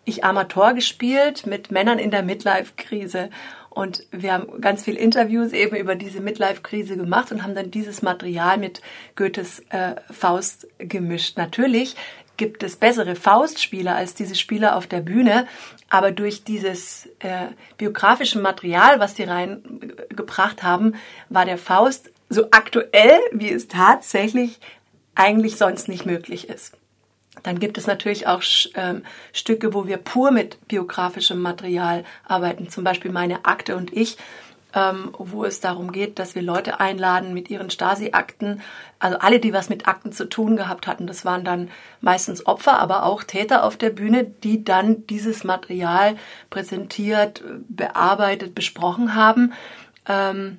Ich 0.04 0.25
Amateur 0.25 0.73
gespielt 0.75 1.47
mit 1.47 1.71
Männern 1.71 1.99
in 1.99 2.11
der 2.11 2.23
Midlife-Krise. 2.23 3.30
Und 3.68 4.06
wir 4.11 4.35
haben 4.35 4.61
ganz 4.61 4.85
viele 4.85 4.99
Interviews 4.99 5.52
eben 5.52 5.76
über 5.76 5.94
diese 5.94 6.21
Midlife-Krise 6.21 6.97
gemacht 6.97 7.32
und 7.32 7.42
haben 7.42 7.54
dann 7.54 7.71
dieses 7.71 8.02
Material 8.02 8.59
mit 8.59 8.82
Goethes 9.16 9.61
äh, 9.71 9.94
Faust 10.11 10.68
gemischt. 10.78 11.38
Natürlich 11.38 11.97
gibt 12.36 12.62
es 12.62 12.76
bessere 12.76 13.14
Faustspieler 13.14 13.94
als 13.94 14.14
diese 14.14 14.34
Spieler 14.34 14.76
auf 14.76 14.86
der 14.86 15.00
Bühne, 15.00 15.46
aber 15.90 16.10
durch 16.10 16.44
dieses 16.44 17.08
äh, 17.20 17.48
biografische 17.76 18.38
Material, 18.38 18.98
was 19.00 19.14
die 19.14 19.24
reingebracht 19.24 20.62
haben, 20.62 20.94
war 21.28 21.44
der 21.44 21.58
Faust 21.58 22.10
so 22.28 22.48
aktuell, 22.50 23.18
wie 23.32 23.50
es 23.50 23.68
tatsächlich 23.68 24.58
eigentlich 25.14 25.56
sonst 25.56 25.88
nicht 25.88 26.06
möglich 26.06 26.48
ist. 26.48 26.72
Dann 27.42 27.58
gibt 27.58 27.78
es 27.78 27.86
natürlich 27.86 28.26
auch 28.26 28.42
ähm, 28.74 29.02
Stücke, 29.32 29.74
wo 29.74 29.86
wir 29.86 29.96
pur 29.96 30.30
mit 30.30 30.66
biografischem 30.68 31.40
Material 31.40 32.04
arbeiten, 32.24 32.68
zum 32.68 32.84
Beispiel 32.84 33.10
meine 33.10 33.44
Akte 33.44 33.76
und 33.76 33.92
ich, 33.92 34.16
ähm, 34.75 35.11
wo 35.19 35.45
es 35.45 35.61
darum 35.61 35.93
geht, 35.93 36.19
dass 36.19 36.35
wir 36.35 36.43
Leute 36.43 36.81
einladen 36.81 37.35
mit 37.35 37.50
ihren 37.50 37.71
Stasi-Akten. 37.71 38.62
Also 38.99 39.19
alle, 39.19 39.41
die 39.41 39.52
was 39.52 39.69
mit 39.69 39.87
Akten 39.88 40.12
zu 40.12 40.29
tun 40.29 40.57
gehabt 40.57 40.87
hatten, 40.87 41.07
das 41.07 41.25
waren 41.25 41.45
dann 41.45 41.71
meistens 42.00 42.47
Opfer, 42.47 42.79
aber 42.79 43.05
auch 43.05 43.23
Täter 43.23 43.64
auf 43.64 43.76
der 43.76 43.91
Bühne, 43.91 44.25
die 44.25 44.64
dann 44.64 45.07
dieses 45.07 45.45
Material 45.45 46.17
präsentiert, 46.50 47.43
bearbeitet, 47.69 48.55
besprochen 48.55 49.14
haben. 49.14 49.52
Ähm, 50.09 50.59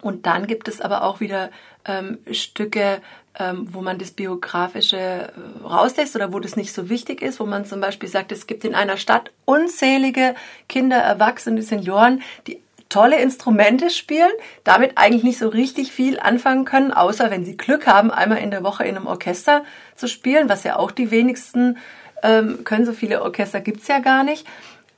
und 0.00 0.26
dann 0.26 0.46
gibt 0.46 0.68
es 0.68 0.80
aber 0.80 1.02
auch 1.02 1.20
wieder 1.20 1.50
ähm, 1.84 2.18
Stücke, 2.30 3.00
ähm, 3.38 3.68
wo 3.72 3.80
man 3.80 3.98
das 3.98 4.10
Biografische 4.10 4.96
äh, 4.96 5.32
rauslässt 5.64 6.16
oder 6.16 6.32
wo 6.32 6.40
das 6.40 6.56
nicht 6.56 6.72
so 6.72 6.88
wichtig 6.88 7.22
ist, 7.22 7.40
wo 7.40 7.46
man 7.46 7.64
zum 7.64 7.80
Beispiel 7.80 8.08
sagt, 8.08 8.32
es 8.32 8.46
gibt 8.46 8.64
in 8.64 8.74
einer 8.74 8.96
Stadt 8.96 9.30
unzählige 9.44 10.34
Kinder, 10.68 10.96
Erwachsene, 10.96 11.62
Senioren, 11.62 12.22
die 12.46 12.60
tolle 12.88 13.20
Instrumente 13.20 13.90
spielen, 13.90 14.30
damit 14.64 14.92
eigentlich 14.96 15.24
nicht 15.24 15.38
so 15.38 15.48
richtig 15.48 15.92
viel 15.92 16.18
anfangen 16.18 16.64
können, 16.64 16.92
außer 16.92 17.30
wenn 17.30 17.44
sie 17.44 17.56
Glück 17.56 17.86
haben, 17.86 18.10
einmal 18.10 18.38
in 18.38 18.50
der 18.50 18.64
Woche 18.64 18.84
in 18.84 18.96
einem 18.96 19.06
Orchester 19.06 19.64
zu 19.94 20.08
spielen, 20.08 20.48
was 20.48 20.64
ja 20.64 20.76
auch 20.76 20.90
die 20.90 21.10
wenigsten 21.10 21.78
ähm, 22.22 22.64
können. 22.64 22.86
So 22.86 22.92
viele 22.92 23.22
Orchester 23.22 23.60
gibt's 23.60 23.88
ja 23.88 23.98
gar 23.98 24.24
nicht. 24.24 24.46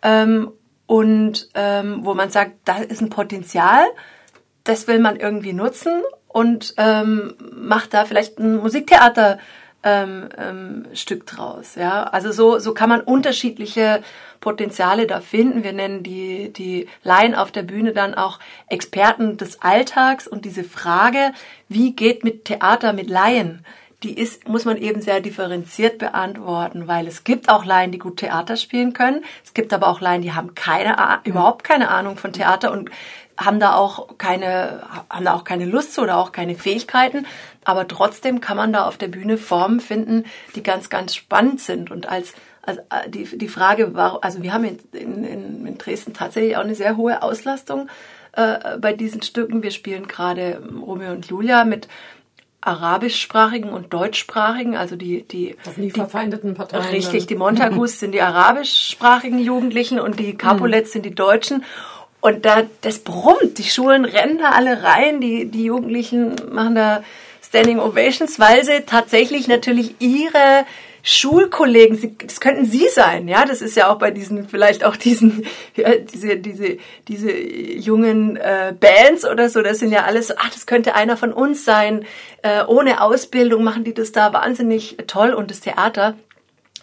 Ähm, 0.02 0.52
und 0.86 1.48
ähm, 1.54 2.00
wo 2.02 2.14
man 2.14 2.30
sagt, 2.30 2.52
da 2.64 2.78
ist 2.78 3.00
ein 3.00 3.10
Potenzial, 3.10 3.84
das 4.64 4.88
will 4.88 4.98
man 4.98 5.16
irgendwie 5.16 5.52
nutzen 5.52 6.02
und 6.26 6.74
ähm, 6.76 7.34
macht 7.52 7.94
da 7.94 8.04
vielleicht 8.04 8.38
ein 8.38 8.56
Musiktheater 8.56 9.38
ähm, 9.82 10.28
ähm, 10.36 10.86
Stück 10.94 11.26
draus. 11.26 11.74
Ja, 11.74 12.04
also 12.04 12.32
so 12.32 12.58
so 12.58 12.74
kann 12.74 12.88
man 12.88 13.00
unterschiedliche 13.00 14.02
Potenziale 14.40 15.06
da 15.06 15.20
finden. 15.20 15.64
Wir 15.64 15.72
nennen 15.72 16.02
die 16.02 16.52
die 16.52 16.88
Laien 17.02 17.34
auf 17.34 17.50
der 17.50 17.62
Bühne 17.62 17.92
dann 17.92 18.14
auch 18.14 18.38
Experten 18.68 19.36
des 19.36 19.62
Alltags 19.62 20.26
und 20.26 20.44
diese 20.44 20.64
Frage, 20.64 21.32
wie 21.68 21.94
geht 21.94 22.24
mit 22.24 22.44
Theater 22.44 22.92
mit 22.92 23.08
Laien? 23.08 23.64
Die 24.02 24.18
ist, 24.18 24.48
muss 24.48 24.64
man 24.64 24.78
eben 24.78 25.02
sehr 25.02 25.20
differenziert 25.20 25.98
beantworten, 25.98 26.88
weil 26.88 27.06
es 27.06 27.22
gibt 27.24 27.50
auch 27.50 27.66
Laien, 27.66 27.92
die 27.92 27.98
gut 27.98 28.16
Theater 28.16 28.56
spielen 28.56 28.94
können. 28.94 29.24
Es 29.44 29.52
gibt 29.52 29.74
aber 29.74 29.88
auch 29.88 30.00
Laien, 30.00 30.22
die 30.22 30.32
haben 30.32 30.54
keine, 30.54 30.96
überhaupt 31.24 31.64
keine 31.64 31.90
Ahnung 31.90 32.16
von 32.16 32.32
Theater 32.32 32.72
und 32.72 32.90
haben 33.36 33.58
da 33.58 33.74
auch 33.74 34.18
keine, 34.18 34.82
haben 35.08 35.24
da 35.24 35.34
auch 35.34 35.44
keine 35.44 35.64
Lust 35.64 35.94
zu 35.94 36.02
oder 36.02 36.18
auch 36.18 36.32
keine 36.32 36.54
Fähigkeiten. 36.54 37.26
Aber 37.64 37.88
trotzdem 37.88 38.40
kann 38.40 38.56
man 38.56 38.72
da 38.72 38.86
auf 38.86 38.98
der 38.98 39.08
Bühne 39.08 39.38
Formen 39.38 39.80
finden, 39.80 40.24
die 40.54 40.62
ganz, 40.62 40.90
ganz 40.90 41.14
spannend 41.14 41.60
sind. 41.60 41.90
Und 41.90 42.08
als, 42.08 42.34
also 42.62 42.80
die, 43.08 43.24
die 43.36 43.48
Frage 43.48 43.94
war, 43.94 44.22
also 44.22 44.42
wir 44.42 44.52
haben 44.52 44.64
in, 44.64 44.78
in, 44.92 45.66
in 45.66 45.78
Dresden 45.78 46.12
tatsächlich 46.12 46.56
auch 46.56 46.64
eine 46.64 46.74
sehr 46.74 46.96
hohe 46.96 47.22
Auslastung 47.22 47.88
äh, 48.32 48.78
bei 48.78 48.92
diesen 48.92 49.22
Stücken. 49.22 49.62
Wir 49.62 49.70
spielen 49.70 50.06
gerade 50.06 50.62
Romeo 50.80 51.12
und 51.12 51.26
Julia 51.26 51.64
mit 51.64 51.88
arabischsprachigen 52.60 53.70
und 53.70 53.92
deutschsprachigen, 53.92 54.76
also 54.76 54.96
die 54.96 55.22
die, 55.22 55.56
das 55.64 55.74
sind 55.74 55.84
die, 55.84 55.88
die 55.88 55.94
verfeindeten 55.94 56.54
Parteien. 56.54 56.84
Richtig, 56.84 57.26
die 57.26 57.34
Montagus 57.34 57.98
sind 58.00 58.12
die 58.12 58.20
arabischsprachigen 58.20 59.38
Jugendlichen 59.38 59.98
und 59.98 60.20
die 60.20 60.34
Capulets 60.34 60.92
sind 60.92 61.06
die 61.06 61.14
Deutschen. 61.14 61.64
Und 62.20 62.44
da, 62.44 62.64
das 62.82 62.98
brummt. 62.98 63.56
Die 63.56 63.64
Schulen 63.64 64.04
rennen 64.04 64.38
da 64.38 64.50
alle 64.50 64.82
rein. 64.82 65.22
Die, 65.22 65.46
die 65.46 65.64
Jugendlichen 65.64 66.36
machen 66.52 66.74
da 66.74 67.02
Standing 67.42 67.80
Ovations, 67.80 68.38
weil 68.38 68.62
sie 68.64 68.82
tatsächlich 68.84 69.48
natürlich 69.48 69.94
ihre 70.00 70.66
Schulkollegen, 71.02 71.96
sie, 71.96 72.16
das 72.16 72.40
könnten 72.40 72.64
sie 72.64 72.88
sein, 72.88 73.28
ja, 73.28 73.44
das 73.44 73.62
ist 73.62 73.76
ja 73.76 73.90
auch 73.90 73.98
bei 73.98 74.10
diesen, 74.10 74.48
vielleicht 74.48 74.84
auch 74.84 74.96
diesen, 74.96 75.46
ja, 75.76 75.96
diese, 75.96 76.36
diese, 76.36 76.78
diese 77.08 77.32
jungen 77.32 78.36
äh, 78.36 78.74
Bands 78.78 79.24
oder 79.24 79.48
so, 79.48 79.62
das 79.62 79.78
sind 79.78 79.92
ja 79.92 80.04
alles, 80.04 80.36
ach, 80.36 80.50
das 80.50 80.66
könnte 80.66 80.94
einer 80.94 81.16
von 81.16 81.32
uns 81.32 81.64
sein, 81.64 82.04
äh, 82.42 82.64
ohne 82.64 83.02
Ausbildung 83.02 83.64
machen 83.64 83.84
die 83.84 83.94
das 83.94 84.12
da 84.12 84.32
wahnsinnig 84.32 84.96
toll. 85.06 85.32
Und 85.32 85.50
das 85.50 85.60
Theater 85.60 86.16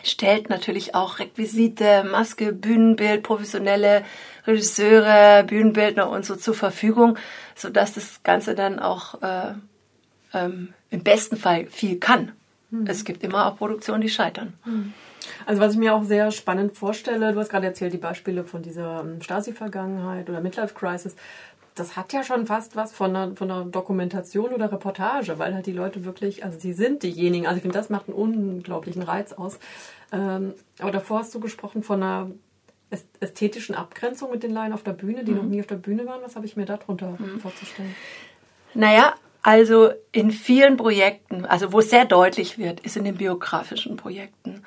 stellt 0.03 0.49
natürlich 0.49 0.95
auch 0.95 1.19
Requisite, 1.19 2.03
Maske, 2.03 2.53
Bühnenbild, 2.53 3.23
professionelle 3.23 4.03
Regisseure, 4.45 5.43
Bühnenbildner 5.45 6.09
und 6.09 6.25
so 6.25 6.35
zur 6.35 6.53
Verfügung, 6.53 7.17
so 7.55 7.69
dass 7.69 7.93
das 7.93 8.23
Ganze 8.23 8.55
dann 8.55 8.79
auch 8.79 9.21
äh, 9.21 9.53
ähm, 10.33 10.73
im 10.89 11.03
besten 11.03 11.37
Fall 11.37 11.67
viel 11.67 11.99
kann. 11.99 12.31
Mhm. 12.69 12.85
Es 12.87 13.03
gibt 13.05 13.23
immer 13.23 13.47
auch 13.47 13.57
Produktionen, 13.57 14.01
die 14.01 14.09
scheitern. 14.09 14.53
Mhm. 14.65 14.93
Also 15.45 15.61
was 15.61 15.73
ich 15.73 15.79
mir 15.79 15.93
auch 15.93 16.03
sehr 16.03 16.31
spannend 16.31 16.77
vorstelle, 16.77 17.33
du 17.33 17.39
hast 17.39 17.49
gerade 17.49 17.65
erzählt 17.65 17.93
die 17.93 17.97
Beispiele 17.97 18.43
von 18.43 18.61
dieser 18.61 19.01
ähm, 19.01 19.21
Stasi-Vergangenheit 19.21 20.29
oder 20.29 20.41
Midlife-Crisis. 20.41 21.15
Das 21.75 21.95
hat 21.95 22.11
ja 22.11 22.23
schon 22.23 22.47
fast 22.47 22.75
was 22.75 22.91
von 22.91 23.15
einer, 23.15 23.35
von 23.35 23.51
einer 23.51 23.65
Dokumentation 23.65 24.51
oder 24.51 24.71
Reportage, 24.71 25.37
weil 25.37 25.53
halt 25.53 25.67
die 25.67 25.73
Leute 25.73 26.05
wirklich, 26.05 26.43
also 26.43 26.59
sie 26.59 26.73
sind 26.73 27.03
diejenigen. 27.03 27.45
Also 27.45 27.57
ich 27.57 27.61
finde, 27.61 27.77
das 27.77 27.89
macht 27.89 28.07
einen 28.07 28.17
unglaublichen 28.17 29.03
Reiz 29.03 29.33
aus. 29.33 29.59
Ähm, 30.11 30.53
aber 30.79 30.91
davor 30.91 31.19
hast 31.19 31.35
du 31.35 31.39
gesprochen 31.39 31.83
von 31.83 32.01
einer 32.01 32.31
ästhetischen 33.19 33.75
Abgrenzung 33.75 34.31
mit 34.31 34.43
den 34.43 34.51
Laien 34.51 34.73
auf 34.73 34.81
der 34.81 34.93
Bühne, 34.93 35.23
die 35.23 35.31
mhm. 35.31 35.37
noch 35.37 35.43
nie 35.43 35.59
auf 35.59 35.67
der 35.67 35.75
Bühne 35.75 36.05
waren. 36.05 36.21
Was 36.23 36.35
habe 36.35 36.45
ich 36.45 36.55
mir 36.55 36.65
darunter 36.65 37.15
mhm. 37.19 37.39
vorzustellen? 37.39 37.95
Naja, 38.73 39.13
also 39.41 39.91
in 40.11 40.31
vielen 40.31 40.77
Projekten, 40.77 41.45
also 41.45 41.71
wo 41.71 41.79
es 41.79 41.89
sehr 41.89 42.05
deutlich 42.05 42.57
wird, 42.57 42.81
ist 42.81 42.97
in 42.97 43.03
den 43.03 43.15
biografischen 43.15 43.97
Projekten. 43.97 44.63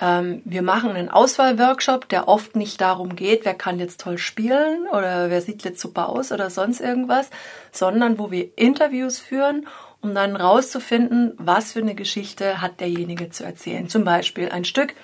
Ähm, 0.00 0.42
wir 0.44 0.62
machen 0.62 0.90
einen 0.90 1.08
Auswahlworkshop, 1.08 2.08
der 2.08 2.28
oft 2.28 2.56
nicht 2.56 2.80
darum 2.80 3.16
geht, 3.16 3.44
wer 3.44 3.54
kann 3.54 3.78
jetzt 3.78 4.00
toll 4.00 4.18
spielen 4.18 4.86
oder 4.92 5.30
wer 5.30 5.40
sieht 5.40 5.64
jetzt 5.64 5.80
super 5.80 6.08
aus 6.08 6.32
oder 6.32 6.50
sonst 6.50 6.80
irgendwas, 6.80 7.30
sondern 7.72 8.18
wo 8.18 8.30
wir 8.30 8.48
Interviews 8.56 9.18
führen 9.18 9.66
um 10.06 10.14
dann 10.14 10.36
rauszufinden, 10.36 11.32
was 11.36 11.72
für 11.72 11.80
eine 11.80 11.94
Geschichte 11.94 12.60
hat 12.60 12.80
derjenige 12.80 13.30
zu 13.30 13.44
erzählen. 13.44 13.88
Zum 13.88 14.04
Beispiel 14.04 14.50
ein 14.50 14.64
Stück, 14.64 14.94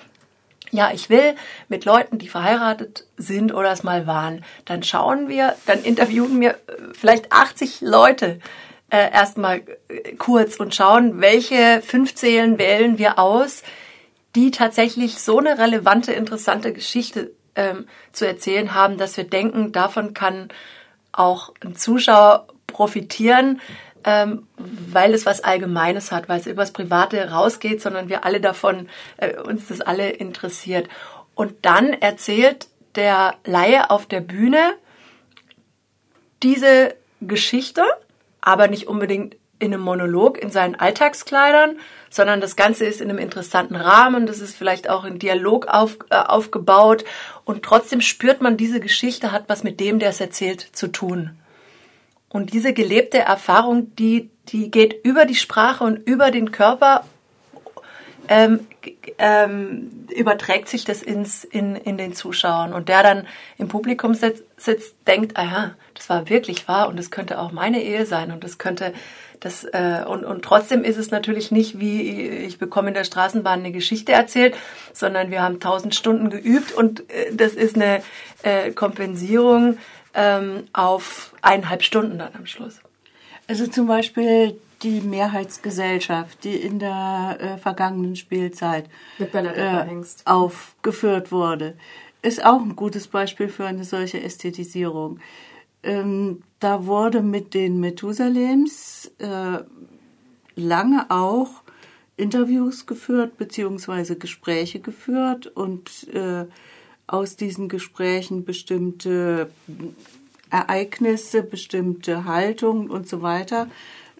ja, 0.71 0.91
ich 0.91 1.09
will 1.09 1.35
mit 1.67 1.85
Leuten, 1.85 2.17
die 2.17 2.29
verheiratet 2.29 3.05
sind 3.17 3.53
oder 3.53 3.71
es 3.71 3.83
mal 3.83 4.07
waren, 4.07 4.43
dann 4.65 4.81
schauen 4.81 5.27
wir, 5.27 5.55
dann 5.65 5.83
interviewen 5.83 6.39
wir 6.39 6.51
äh, 6.51 6.55
vielleicht 6.93 7.31
80 7.31 7.81
Leute 7.81 8.39
äh, 8.93 9.11
erstmal 9.11 9.63
äh, 9.87 10.15
kurz 10.17 10.57
und 10.57 10.75
schauen, 10.75 11.19
welche 11.19 11.81
fünf 11.81 12.13
Zählen 12.13 12.59
wählen 12.59 12.99
wir 12.99 13.17
aus, 13.17 13.63
die 14.35 14.51
tatsächlich 14.51 15.19
so 15.19 15.39
eine 15.39 15.57
relevante, 15.57 16.13
interessante 16.13 16.73
Geschichte 16.73 17.31
ähm, 17.55 17.87
zu 18.11 18.27
erzählen 18.27 18.75
haben, 18.75 18.99
dass 18.99 19.17
wir 19.17 19.23
denken, 19.23 19.71
davon 19.71 20.13
kann 20.13 20.49
auch 21.11 21.53
ein 21.65 21.75
Zuschauer 21.75 22.45
profitieren, 22.67 23.61
ähm, 24.03 24.47
weil 24.57 25.15
es 25.15 25.25
was 25.25 25.43
Allgemeines 25.43 26.11
hat, 26.11 26.29
weil 26.29 26.39
es 26.39 26.45
übers 26.45 26.71
Private 26.71 27.31
rausgeht, 27.31 27.81
sondern 27.81 28.09
wir 28.09 28.25
alle 28.25 28.41
davon, 28.41 28.89
äh, 29.17 29.39
uns 29.39 29.69
das 29.69 29.81
alle 29.81 30.11
interessiert. 30.11 30.87
Und 31.33 31.65
dann 31.65 31.93
erzählt 31.93 32.67
der 32.93 33.37
Laie 33.43 33.89
auf 33.89 34.05
der 34.05 34.21
Bühne 34.21 34.75
diese 36.43 36.93
Geschichte, 37.21 37.83
aber 38.43 38.67
nicht 38.67 38.87
unbedingt 38.87 39.37
in 39.59 39.73
einem 39.73 39.81
Monolog 39.81 40.37
in 40.37 40.49
seinen 40.49 40.75
Alltagskleidern, 40.75 41.77
sondern 42.09 42.41
das 42.41 42.55
Ganze 42.55 42.85
ist 42.85 43.01
in 43.01 43.09
einem 43.09 43.19
interessanten 43.19 43.75
Rahmen, 43.75 44.25
das 44.25 44.39
ist 44.39 44.57
vielleicht 44.57 44.89
auch 44.89 45.05
in 45.05 45.19
Dialog 45.19 45.67
auf, 45.67 45.97
äh, 46.09 46.15
aufgebaut 46.15 47.05
und 47.45 47.63
trotzdem 47.63 48.01
spürt 48.01 48.41
man, 48.41 48.57
diese 48.57 48.81
Geschichte 48.81 49.31
hat 49.31 49.45
was 49.47 49.63
mit 49.63 49.79
dem, 49.79 49.99
der 49.99 50.09
es 50.09 50.19
erzählt, 50.19 50.61
zu 50.73 50.87
tun. 50.89 51.31
Und 52.27 52.51
diese 52.51 52.73
gelebte 52.73 53.19
Erfahrung, 53.19 53.95
die, 53.95 54.29
die 54.49 54.69
geht 54.69 55.05
über 55.05 55.25
die 55.25 55.35
Sprache 55.35 55.83
und 55.83 55.97
über 56.07 56.31
den 56.31 56.51
Körper, 56.51 57.05
ähm, 58.27 58.67
ähm, 59.17 60.07
überträgt 60.15 60.69
sich 60.69 60.85
das 60.85 61.01
ins, 61.01 61.43
in, 61.43 61.75
in 61.75 61.97
den 61.97 62.13
Zuschauern. 62.13 62.73
Und 62.73 62.89
der 62.89 63.03
dann 63.03 63.27
im 63.57 63.67
Publikum 63.67 64.13
sitzt, 64.13 64.43
sitzt 64.57 64.95
denkt, 65.07 65.37
aha, 65.37 65.71
das 65.93 66.09
war 66.09 66.29
wirklich 66.29 66.67
wahr 66.67 66.87
und 66.89 66.97
das 66.97 67.11
könnte 67.11 67.39
auch 67.39 67.51
meine 67.51 67.81
Ehe 67.81 68.05
sein 68.05 68.31
und 68.31 68.43
das 68.43 68.57
könnte 68.57 68.93
das, 69.43 69.65
äh, 69.65 70.03
und, 70.07 70.23
und 70.23 70.45
trotzdem 70.45 70.85
ist 70.85 70.97
es 70.97 71.11
natürlich 71.11 71.51
nicht 71.51 71.77
wie 71.77 72.01
ich 72.29 72.59
bekomme 72.59 72.87
in 72.89 72.93
der 72.93 73.03
Straßenbahn 73.03 73.59
eine 73.59 73.73
Geschichte 73.73 74.13
erzählt, 74.13 74.55
sondern 74.93 75.31
wir 75.31 75.41
haben 75.41 75.59
tausend 75.59 75.95
Stunden 75.95 76.29
geübt 76.29 76.71
und 76.71 77.01
äh, 77.09 77.35
das 77.35 77.53
ist 77.53 77.75
eine 77.75 78.01
äh, 78.43 78.71
Kompensierung 78.71 79.77
ähm, 80.13 80.63
auf 80.71 81.33
eineinhalb 81.41 81.83
Stunden 81.83 82.19
dann 82.19 82.33
am 82.35 82.45
Schluss. 82.45 82.79
Also 83.47 83.67
zum 83.67 83.87
Beispiel 83.87 84.57
die 84.83 85.01
Mehrheitsgesellschaft, 85.01 86.43
die 86.43 86.55
in 86.55 86.79
der 86.79 87.37
äh, 87.39 87.57
vergangenen 87.57 88.15
Spielzeit 88.15 88.89
äh, 89.19 89.85
aufgeführt 90.25 91.31
wurde, 91.31 91.75
ist 92.21 92.43
auch 92.45 92.61
ein 92.61 92.75
gutes 92.75 93.07
Beispiel 93.07 93.49
für 93.49 93.65
eine 93.65 93.83
solche 93.83 94.21
Ästhetisierung. 94.21 95.19
Ähm, 95.83 96.43
da 96.59 96.85
wurde 96.85 97.21
mit 97.21 97.53
den 97.53 97.79
Methusalems 97.79 99.11
äh, 99.19 99.59
lange 100.55 101.05
auch 101.09 101.63
Interviews 102.15 102.85
geführt, 102.85 103.37
beziehungsweise 103.37 104.17
Gespräche 104.17 104.79
geführt 104.79 105.47
und 105.47 106.07
äh, 106.13 106.45
aus 107.07 107.35
diesen 107.35 107.67
Gesprächen 107.67 108.45
bestimmte 108.45 109.49
Ereignisse, 110.49 111.43
bestimmte 111.43 112.25
Haltungen 112.25 112.89
und 112.89 113.09
so 113.09 113.21
weiter 113.21 113.67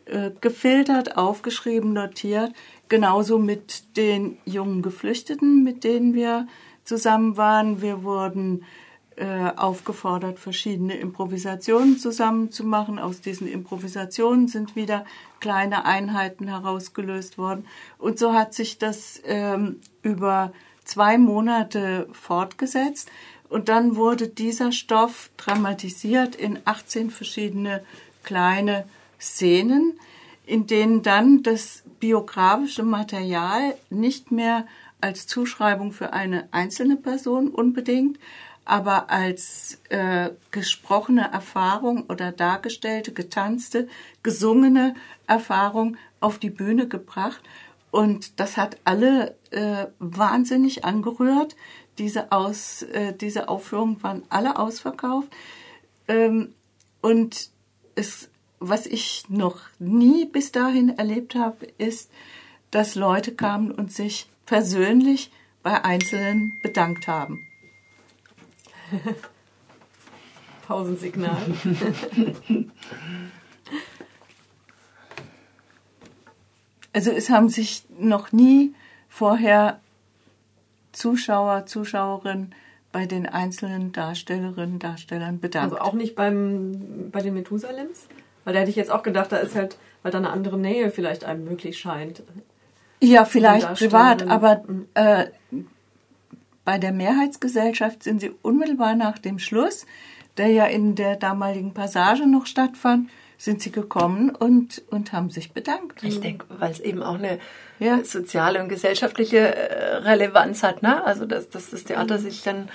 äh, 0.05 0.31
gefiltert, 0.41 1.17
aufgeschrieben, 1.17 1.93
notiert. 1.93 2.53
Genauso 2.89 3.39
mit 3.39 3.97
den 3.97 4.37
jungen 4.45 4.81
Geflüchteten, 4.81 5.63
mit 5.63 5.83
denen 5.83 6.13
wir 6.13 6.47
zusammen 6.83 7.37
waren. 7.37 7.81
Wir 7.81 8.03
wurden 8.03 8.65
äh, 9.15 9.51
aufgefordert, 9.55 10.39
verschiedene 10.39 10.95
Improvisationen 10.97 11.97
zusammenzumachen. 11.97 12.99
Aus 12.99 13.21
diesen 13.21 13.47
Improvisationen 13.47 14.47
sind 14.47 14.75
wieder 14.75 15.05
kleine 15.39 15.85
Einheiten 15.85 16.47
herausgelöst 16.47 17.37
worden. 17.37 17.65
Und 17.97 18.17
so 18.17 18.33
hat 18.33 18.53
sich 18.53 18.79
das 18.79 19.21
ähm, 19.25 19.81
über 20.01 20.51
zwei 20.83 21.17
Monate 21.17 22.07
fortgesetzt. 22.11 23.11
Und 23.49 23.69
dann 23.69 23.95
wurde 23.95 24.27
dieser 24.27 24.71
Stoff 24.71 25.29
dramatisiert 25.37 26.35
in 26.35 26.59
18 26.65 27.11
verschiedene 27.11 27.83
kleine 28.23 28.85
Szenen, 29.23 29.99
in 30.45 30.67
denen 30.67 31.01
dann 31.01 31.41
das 31.43 31.83
biografische 31.99 32.83
Material 32.83 33.75
nicht 33.89 34.31
mehr 34.31 34.67
als 34.99 35.27
Zuschreibung 35.27 35.91
für 35.91 36.13
eine 36.13 36.47
einzelne 36.51 36.97
Person 36.97 37.49
unbedingt, 37.49 38.19
aber 38.65 39.09
als 39.09 39.79
äh, 39.89 40.29
gesprochene 40.51 41.31
Erfahrung 41.31 42.05
oder 42.07 42.31
dargestellte, 42.31 43.11
getanzte, 43.11 43.87
gesungene 44.21 44.95
Erfahrung 45.27 45.97
auf 46.19 46.39
die 46.39 46.49
Bühne 46.49 46.87
gebracht. 46.87 47.41
Und 47.91 48.39
das 48.39 48.57
hat 48.57 48.77
alle 48.85 49.35
äh, 49.51 49.87
wahnsinnig 49.99 50.85
angerührt. 50.85 51.55
Diese, 51.97 52.31
Aus, 52.31 52.81
äh, 52.83 53.13
diese 53.13 53.49
Aufführungen 53.49 54.01
waren 54.01 54.23
alle 54.29 54.57
ausverkauft. 54.57 55.29
Ähm, 56.07 56.55
und 57.01 57.49
es, 57.95 58.29
was 58.69 58.85
ich 58.85 59.25
noch 59.27 59.59
nie 59.77 60.25
bis 60.25 60.53
dahin 60.53 60.97
erlebt 60.97 61.35
habe, 61.35 61.65
ist, 61.77 62.09
dass 62.71 62.95
Leute 62.95 63.35
kamen 63.35 63.71
und 63.71 63.91
sich 63.91 64.29
persönlich 64.45 65.31
bei 65.63 65.83
Einzelnen 65.83 66.53
bedankt 66.61 67.07
haben. 67.07 67.45
Pausensignal. 70.67 71.35
also 76.93 77.11
es 77.11 77.29
haben 77.29 77.49
sich 77.49 77.83
noch 77.99 78.31
nie 78.31 78.73
vorher 79.09 79.81
Zuschauer, 80.93 81.65
Zuschauerinnen 81.65 82.55
bei 82.93 83.07
den 83.07 83.25
einzelnen 83.25 83.91
Darstellerinnen, 83.91 84.79
Darstellern 84.79 85.41
bedankt. 85.41 85.73
Also 85.73 85.83
auch 85.83 85.93
nicht 85.93 86.15
beim, 86.15 87.09
bei 87.11 87.21
den 87.21 87.33
Methusalems? 87.33 88.07
Weil 88.43 88.53
da 88.53 88.59
hätte 88.59 88.69
ich 88.69 88.75
jetzt 88.75 88.91
auch 88.91 89.03
gedacht, 89.03 89.31
da 89.31 89.37
ist 89.37 89.55
halt, 89.55 89.77
weil 90.01 90.11
da 90.11 90.17
eine 90.17 90.29
andere 90.29 90.57
Nähe 90.57 90.89
vielleicht 90.91 91.23
einem 91.23 91.45
möglich 91.45 91.77
scheint. 91.77 92.23
Ja, 93.01 93.25
vielleicht 93.25 93.73
privat, 93.75 94.27
aber 94.27 94.63
mhm. 94.65 94.87
äh, 94.93 95.25
bei 96.65 96.77
der 96.77 96.93
Mehrheitsgesellschaft 96.93 98.03
sind 98.03 98.21
sie 98.21 98.31
unmittelbar 98.41 98.95
nach 98.95 99.17
dem 99.17 99.39
Schluss, 99.39 99.85
der 100.37 100.47
ja 100.47 100.65
in 100.65 100.95
der 100.95 101.15
damaligen 101.17 101.73
Passage 101.73 102.25
noch 102.25 102.45
stattfand, 102.45 103.09
sind 103.37 103.61
sie 103.61 103.71
gekommen 103.71 104.29
und, 104.29 104.81
und 104.89 105.11
haben 105.11 105.29
sich 105.29 105.51
bedankt. 105.51 106.01
Ich 106.01 106.21
denke, 106.21 106.45
weil 106.59 106.71
es 106.71 106.79
eben 106.79 107.03
auch 107.03 107.15
eine 107.15 107.39
ja. 107.79 108.03
soziale 108.03 108.61
und 108.61 108.69
gesellschaftliche 108.69 109.53
äh, 109.53 109.95
Relevanz 109.97 110.63
hat, 110.63 110.81
ne? 110.81 111.03
Also 111.03 111.25
dass, 111.25 111.49
dass 111.49 111.71
das 111.71 111.83
Theater 111.83 112.19
sich 112.19 112.41
dann 112.41 112.69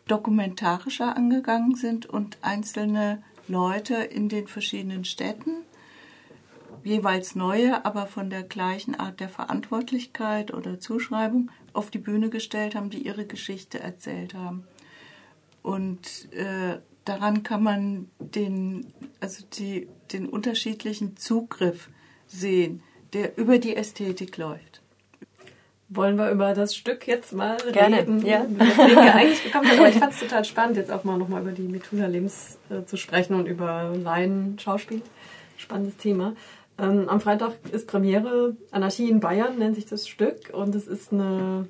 dokumentarischer 0.08 1.15
angegangen 1.15 1.76
sind 1.76 2.08
und 2.08 2.39
einzelne 2.41 3.21
Leute 3.47 3.93
in 3.93 4.28
den 4.28 4.47
verschiedenen 4.47 5.06
Städten, 5.06 5.58
jeweils 6.84 7.36
neue, 7.36 7.86
aber 7.86 8.08
von 8.08 8.32
der 8.32 8.41
gleichen 8.41 8.95
Art 8.95 9.19
der 9.19 9.30
Verantwortlichkeit 9.30 10.52
oder 10.52 10.80
Zuschreibung 10.80 11.52
auf 11.74 11.91
die 11.91 12.00
Bühne 12.00 12.32
gestellt 12.32 12.74
haben, 12.74 12.89
die 12.89 13.06
ihre 13.06 13.28
Geschichte 13.28 13.80
erzählt 13.80 14.34
haben. 14.34 14.63
Und 15.62 16.28
äh, 16.34 16.80
daran 17.05 17.43
kann 17.43 17.63
man 17.63 18.09
den, 18.19 18.87
also 19.19 19.43
die, 19.53 19.87
den 20.11 20.27
unterschiedlichen 20.27 21.17
Zugriff 21.17 21.89
sehen, 22.27 22.83
der 23.13 23.37
über 23.37 23.59
die 23.59 23.75
Ästhetik 23.75 24.37
läuft. 24.37 24.81
Wollen 25.89 26.15
wir 26.15 26.31
über 26.31 26.53
das 26.53 26.73
Stück 26.73 27.05
jetzt 27.05 27.33
mal 27.33 27.57
Gerne, 27.73 27.97
reden? 27.97 28.25
ja. 28.25 28.45
Weswegen 28.47 28.95
wir 28.95 29.15
eigentlich 29.15 29.43
gekommen 29.43 29.67
sind. 29.69 29.79
Aber 29.79 29.89
ich 29.89 29.97
fand 29.97 30.13
es 30.13 30.19
total 30.19 30.45
spannend, 30.45 30.77
jetzt 30.77 30.89
auch 30.89 31.03
mal 31.03 31.17
nochmal 31.17 31.41
über 31.41 31.51
die 31.51 31.63
Methusalem 31.63 32.27
äh, 32.69 32.85
zu 32.85 32.95
sprechen 32.95 33.33
und 33.35 33.45
über 33.45 33.93
Laien-Schauspiel. 33.93 35.01
Spannendes 35.57 35.97
Thema. 35.97 36.33
Ähm, 36.79 37.09
am 37.09 37.19
Freitag 37.19 37.55
ist 37.73 37.87
Premiere 37.87 38.55
Anarchie 38.71 39.09
in 39.09 39.19
Bayern, 39.19 39.59
nennt 39.59 39.75
sich 39.75 39.85
das 39.85 40.07
Stück. 40.07 40.51
Und 40.53 40.75
es 40.75 40.87
ist 40.87 41.11
eine, 41.11 41.67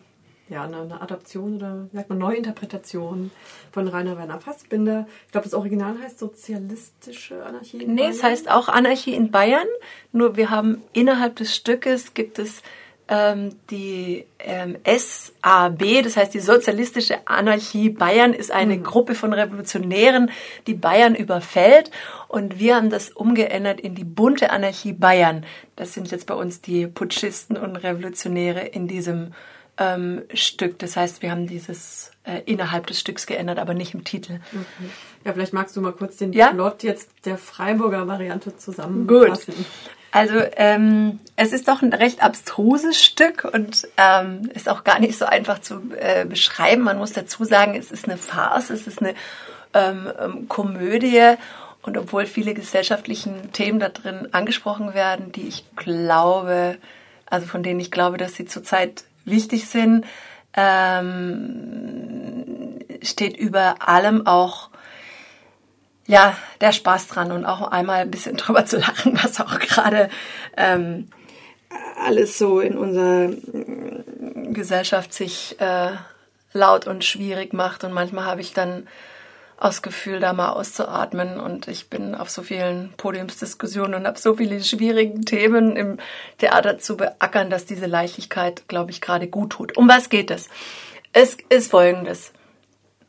ja, 0.51 0.63
eine, 0.65 0.81
eine 0.81 1.01
Adaption 1.01 1.55
oder 1.55 1.87
sagt 1.93 2.09
man, 2.09 2.17
Neuinterpretation 2.17 3.31
von 3.71 3.87
Rainer 3.87 4.17
Werner 4.17 4.39
Fassbinder. 4.39 5.07
Ich 5.25 5.31
glaube, 5.31 5.45
das 5.45 5.53
Original 5.53 5.95
heißt 6.03 6.19
Sozialistische 6.19 7.43
Anarchie 7.45 7.83
in 7.83 7.95
Nee, 7.95 8.01
Bayern. 8.01 8.11
es 8.11 8.23
heißt 8.23 8.51
auch 8.51 8.67
Anarchie 8.67 9.13
in 9.15 9.31
Bayern. 9.31 9.67
Nur 10.11 10.35
wir 10.35 10.49
haben 10.49 10.81
innerhalb 10.93 11.37
des 11.37 11.55
Stückes 11.55 12.13
gibt 12.13 12.37
es 12.37 12.61
ähm, 13.07 13.55
die 13.69 14.25
ähm, 14.39 14.77
SAB, 14.85 16.03
das 16.03 16.15
heißt 16.17 16.33
die 16.33 16.39
Sozialistische 16.39 17.15
Anarchie 17.27 17.89
Bayern, 17.89 18.33
ist 18.33 18.51
eine 18.51 18.79
Gruppe 18.79 19.15
von 19.15 19.33
Revolutionären, 19.33 20.31
die 20.67 20.73
Bayern 20.75 21.15
überfällt. 21.15 21.91
Und 22.27 22.59
wir 22.59 22.75
haben 22.75 22.89
das 22.89 23.09
umgeändert 23.09 23.81
in 23.81 23.95
die 23.95 24.03
bunte 24.05 24.49
Anarchie 24.51 24.93
Bayern. 24.93 25.45
Das 25.75 25.93
sind 25.93 26.11
jetzt 26.11 26.25
bei 26.27 26.33
uns 26.35 26.61
die 26.61 26.87
Putschisten 26.87 27.57
und 27.57 27.75
Revolutionäre 27.77 28.61
in 28.61 28.87
diesem 28.87 29.33
ähm, 29.77 30.23
Stück. 30.33 30.79
Das 30.79 30.97
heißt, 30.97 31.21
wir 31.21 31.31
haben 31.31 31.47
dieses 31.47 32.11
äh, 32.23 32.41
innerhalb 32.45 32.87
des 32.87 32.99
Stücks 32.99 33.25
geändert, 33.25 33.59
aber 33.59 33.73
nicht 33.73 33.93
im 33.93 34.03
Titel. 34.03 34.39
Ja, 35.25 35.33
vielleicht 35.33 35.53
magst 35.53 35.75
du 35.75 35.81
mal 35.81 35.93
kurz 35.93 36.17
den 36.17 36.33
Ja? 36.33 36.51
Plot 36.51 36.83
jetzt 36.83 37.09
der 37.25 37.37
Freiburger 37.37 38.07
Variante 38.07 38.55
zusammenfassen. 38.55 39.53
Gut. 39.55 39.65
Also 40.11 40.41
ähm, 40.57 41.19
es 41.37 41.53
ist 41.53 41.69
doch 41.69 41.81
ein 41.81 41.93
recht 41.93 42.21
abstruses 42.21 43.01
Stück 43.01 43.45
und 43.45 43.87
ähm, 43.95 44.49
ist 44.53 44.67
auch 44.67 44.83
gar 44.83 44.99
nicht 44.99 45.17
so 45.17 45.25
einfach 45.25 45.59
zu 45.59 45.81
äh, 45.97 46.25
beschreiben. 46.25 46.81
Man 46.81 46.97
muss 46.97 47.13
dazu 47.13 47.45
sagen, 47.45 47.75
es 47.75 47.91
ist 47.91 48.05
eine 48.05 48.17
Farce, 48.17 48.71
es 48.71 48.87
ist 48.87 49.01
eine 49.01 49.15
ähm, 49.73 50.11
ähm, 50.19 50.49
Komödie 50.49 51.35
und 51.81 51.97
obwohl 51.97 52.25
viele 52.25 52.53
gesellschaftlichen 52.53 53.53
Themen 53.53 53.79
da 53.79 53.87
drin 53.87 54.27
angesprochen 54.33 54.93
werden, 54.93 55.31
die 55.31 55.47
ich 55.47 55.63
glaube, 55.77 56.77
also 57.25 57.47
von 57.47 57.63
denen 57.63 57.79
ich 57.79 57.89
glaube, 57.89 58.17
dass 58.17 58.33
sie 58.35 58.45
zurzeit 58.45 59.05
wichtig 59.25 59.67
sind, 59.67 60.05
ähm, 60.53 61.11
steht 63.01 63.37
über 63.37 63.87
allem 63.87 64.27
auch 64.27 64.69
ja, 66.07 66.35
der 66.59 66.73
Spaß 66.73 67.07
dran 67.07 67.31
und 67.31 67.45
auch 67.45 67.61
einmal 67.71 68.01
ein 68.01 68.11
bisschen 68.11 68.35
drüber 68.37 68.65
zu 68.65 68.77
lachen, 68.77 69.17
was 69.21 69.39
auch 69.39 69.59
gerade 69.59 70.09
ähm, 70.57 71.07
alles 72.03 72.37
so 72.37 72.59
in 72.59 72.77
unserer 72.77 73.29
mm, 73.29 74.53
Gesellschaft 74.53 75.13
sich 75.13 75.59
äh, 75.61 75.91
laut 76.53 76.87
und 76.87 77.05
schwierig 77.05 77.53
macht. 77.53 77.83
Und 77.83 77.93
manchmal 77.93 78.25
habe 78.25 78.41
ich 78.41 78.53
dann 78.53 78.87
aus 79.61 79.83
Gefühl, 79.83 80.19
da 80.19 80.33
mal 80.33 80.49
auszuatmen. 80.49 81.39
Und 81.39 81.67
ich 81.67 81.89
bin 81.89 82.15
auf 82.15 82.31
so 82.31 82.41
vielen 82.41 82.91
Podiumsdiskussionen 82.97 83.93
und 83.93 84.07
habe 84.07 84.17
so 84.17 84.35
viele 84.35 84.63
schwierige 84.63 85.21
Themen 85.21 85.75
im 85.75 85.97
Theater 86.39 86.79
zu 86.79 86.97
beackern, 86.97 87.51
dass 87.51 87.67
diese 87.67 87.85
Leichtigkeit, 87.85 88.67
glaube 88.67 88.89
ich, 88.89 89.01
gerade 89.01 89.27
gut 89.27 89.51
tut. 89.51 89.77
Um 89.77 89.87
was 89.87 90.09
geht 90.09 90.31
es? 90.31 90.49
Es 91.13 91.37
ist 91.49 91.69
folgendes. 91.69 92.33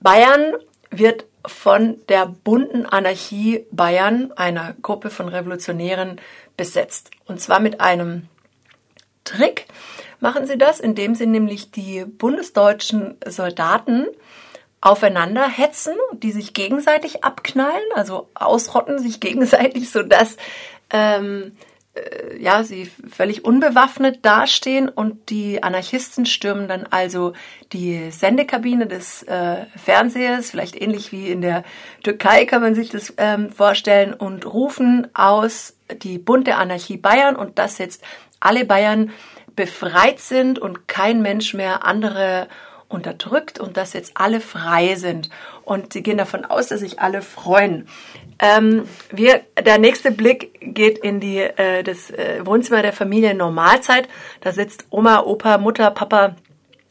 Bayern 0.00 0.52
wird 0.90 1.24
von 1.46 1.96
der 2.10 2.26
bunten 2.26 2.84
Anarchie 2.84 3.64
Bayern, 3.72 4.30
einer 4.32 4.74
Gruppe 4.82 5.08
von 5.08 5.28
Revolutionären, 5.28 6.20
besetzt. 6.58 7.10
Und 7.24 7.40
zwar 7.40 7.60
mit 7.60 7.80
einem 7.80 8.28
Trick 9.24 9.66
machen 10.20 10.46
sie 10.46 10.58
das, 10.58 10.80
indem 10.80 11.14
sie 11.14 11.26
nämlich 11.26 11.70
die 11.70 12.04
bundesdeutschen 12.04 13.16
Soldaten 13.26 14.06
aufeinander 14.82 15.48
hetzen, 15.48 15.94
die 16.12 16.32
sich 16.32 16.52
gegenseitig 16.52 17.24
abknallen, 17.24 17.82
also 17.94 18.28
ausrotten 18.34 18.98
sich 18.98 19.20
gegenseitig, 19.20 19.90
sodass 19.90 20.36
ähm, 20.90 21.52
äh, 21.94 22.36
ja, 22.38 22.64
sie 22.64 22.90
völlig 23.08 23.44
unbewaffnet 23.44 24.24
dastehen 24.24 24.88
und 24.88 25.30
die 25.30 25.62
Anarchisten 25.62 26.26
stürmen 26.26 26.66
dann 26.66 26.86
also 26.90 27.32
die 27.72 28.10
Sendekabine 28.10 28.86
des 28.86 29.22
äh, 29.22 29.66
Fernsehers, 29.76 30.50
vielleicht 30.50 30.80
ähnlich 30.80 31.12
wie 31.12 31.30
in 31.30 31.42
der 31.42 31.62
Türkei 32.02 32.44
kann 32.44 32.60
man 32.60 32.74
sich 32.74 32.90
das 32.90 33.14
ähm, 33.18 33.50
vorstellen, 33.50 34.14
und 34.14 34.46
rufen 34.46 35.06
aus 35.14 35.76
die 36.02 36.18
bunte 36.18 36.56
Anarchie 36.56 36.96
Bayern 36.96 37.36
und 37.36 37.58
dass 37.58 37.78
jetzt 37.78 38.02
alle 38.40 38.64
Bayern 38.64 39.12
befreit 39.54 40.18
sind 40.18 40.58
und 40.58 40.88
kein 40.88 41.22
Mensch 41.22 41.54
mehr 41.54 41.84
andere 41.86 42.48
unterdrückt 42.92 43.58
und 43.58 43.76
dass 43.76 43.92
jetzt 43.92 44.12
alle 44.14 44.40
frei 44.40 44.94
sind. 44.94 45.30
Und 45.64 45.92
sie 45.92 46.02
gehen 46.02 46.18
davon 46.18 46.44
aus, 46.44 46.68
dass 46.68 46.80
sich 46.80 47.00
alle 47.00 47.22
freuen. 47.22 47.88
Ähm, 48.38 48.84
wir, 49.10 49.40
der 49.64 49.78
nächste 49.78 50.10
Blick 50.10 50.58
geht 50.60 50.98
in 50.98 51.20
die, 51.20 51.38
äh, 51.38 51.82
das 51.82 52.10
äh, 52.10 52.44
Wohnzimmer 52.44 52.82
der 52.82 52.92
Familie 52.92 53.34
Normalzeit. 53.34 54.08
Da 54.40 54.52
sitzt 54.52 54.86
Oma, 54.90 55.20
Opa, 55.20 55.58
Mutter, 55.58 55.90
Papa 55.90 56.36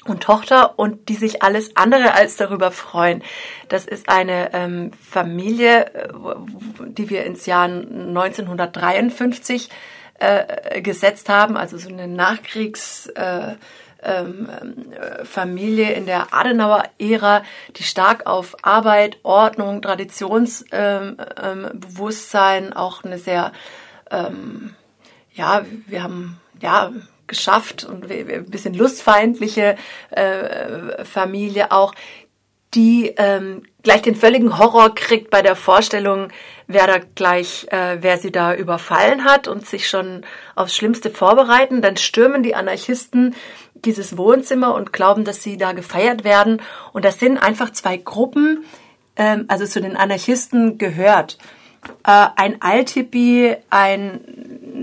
und 0.05 0.23
Tochter 0.23 0.79
und 0.79 1.09
die 1.09 1.15
sich 1.15 1.43
alles 1.43 1.75
andere 1.75 2.13
als 2.13 2.35
darüber 2.35 2.71
freuen. 2.71 3.23
Das 3.69 3.85
ist 3.85 4.09
eine 4.09 4.53
ähm, 4.53 4.91
Familie, 4.93 5.93
äh, 5.93 6.07
die 6.87 7.09
wir 7.09 7.25
ins 7.25 7.45
Jahr 7.45 7.65
1953 7.65 9.69
äh, 10.19 10.81
gesetzt 10.81 11.29
haben, 11.29 11.57
also 11.57 11.77
so 11.77 11.89
eine 11.89 12.07
Nachkriegs... 12.07 13.07
Äh, 13.07 13.55
ähm, 14.03 14.47
äh, 14.91 15.25
Familie 15.25 15.93
in 15.93 16.05
der 16.05 16.31
Adenauer-Ära, 16.33 17.43
die 17.77 17.83
stark 17.83 18.27
auf 18.27 18.55
Arbeit, 18.63 19.17
Ordnung, 19.23 19.81
Traditionsbewusstsein, 19.81 22.63
ähm, 22.63 22.69
ähm, 22.71 22.77
auch 22.77 23.03
eine 23.03 23.17
sehr, 23.17 23.51
ähm, 24.09 24.75
ja, 25.33 25.65
wir 25.87 26.03
haben, 26.03 26.39
ja, 26.61 26.91
geschafft 27.27 27.83
und 27.85 28.11
ein 28.11 28.49
bisschen 28.49 28.73
lustfeindliche 28.73 29.77
äh, 30.09 31.05
Familie 31.05 31.71
auch, 31.71 31.93
die 32.73 33.13
ähm, 33.17 33.63
gleich 33.83 34.01
den 34.01 34.15
völligen 34.15 34.57
Horror 34.57 34.95
kriegt 34.95 35.29
bei 35.29 35.41
der 35.41 35.55
Vorstellung, 35.55 36.29
wer 36.67 36.87
da 36.87 36.99
gleich, 36.99 37.67
äh, 37.69 37.97
wer 38.01 38.17
sie 38.17 38.31
da 38.31 38.53
überfallen 38.53 39.25
hat 39.25 39.47
und 39.47 39.65
sich 39.65 39.89
schon 39.89 40.23
aufs 40.55 40.75
Schlimmste 40.75 41.09
vorbereiten. 41.09 41.81
Dann 41.81 41.97
stürmen 41.97 42.43
die 42.43 42.55
Anarchisten 42.55 43.35
dieses 43.85 44.17
Wohnzimmer 44.17 44.73
und 44.73 44.93
glauben, 44.93 45.23
dass 45.23 45.43
sie 45.43 45.57
da 45.57 45.71
gefeiert 45.73 46.23
werden. 46.23 46.61
Und 46.93 47.05
das 47.05 47.19
sind 47.19 47.37
einfach 47.37 47.71
zwei 47.71 47.97
Gruppen, 47.97 48.63
ähm, 49.15 49.45
also 49.47 49.65
zu 49.65 49.81
den 49.81 49.95
Anarchisten 49.95 50.77
gehört. 50.77 51.37
Äh, 52.05 52.27
ein 52.35 52.61
Althippie, 52.61 53.55
ein 53.69 54.21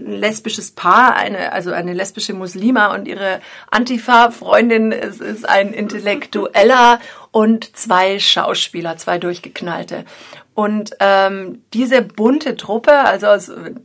lesbisches 0.07 0.73
Paar, 0.73 1.15
eine, 1.15 1.53
also 1.53 1.71
eine 1.73 1.93
lesbische 1.93 2.35
Muslima 2.35 2.95
und 2.95 3.07
ihre 3.07 3.41
Antifa-Freundin, 3.71 4.93
es 4.93 5.21
ist 5.21 5.49
ein 5.49 5.73
Intellektueller 5.73 7.01
und 7.31 7.77
zwei 7.77 8.19
Schauspieler, 8.19 8.97
zwei 8.97 9.19
durchgeknallte. 9.19 10.05
Und 10.55 10.97
ähm, 10.99 11.63
diese 11.73 12.03
bunte 12.03 12.57
Truppe, 12.57 12.93
also 12.93 13.29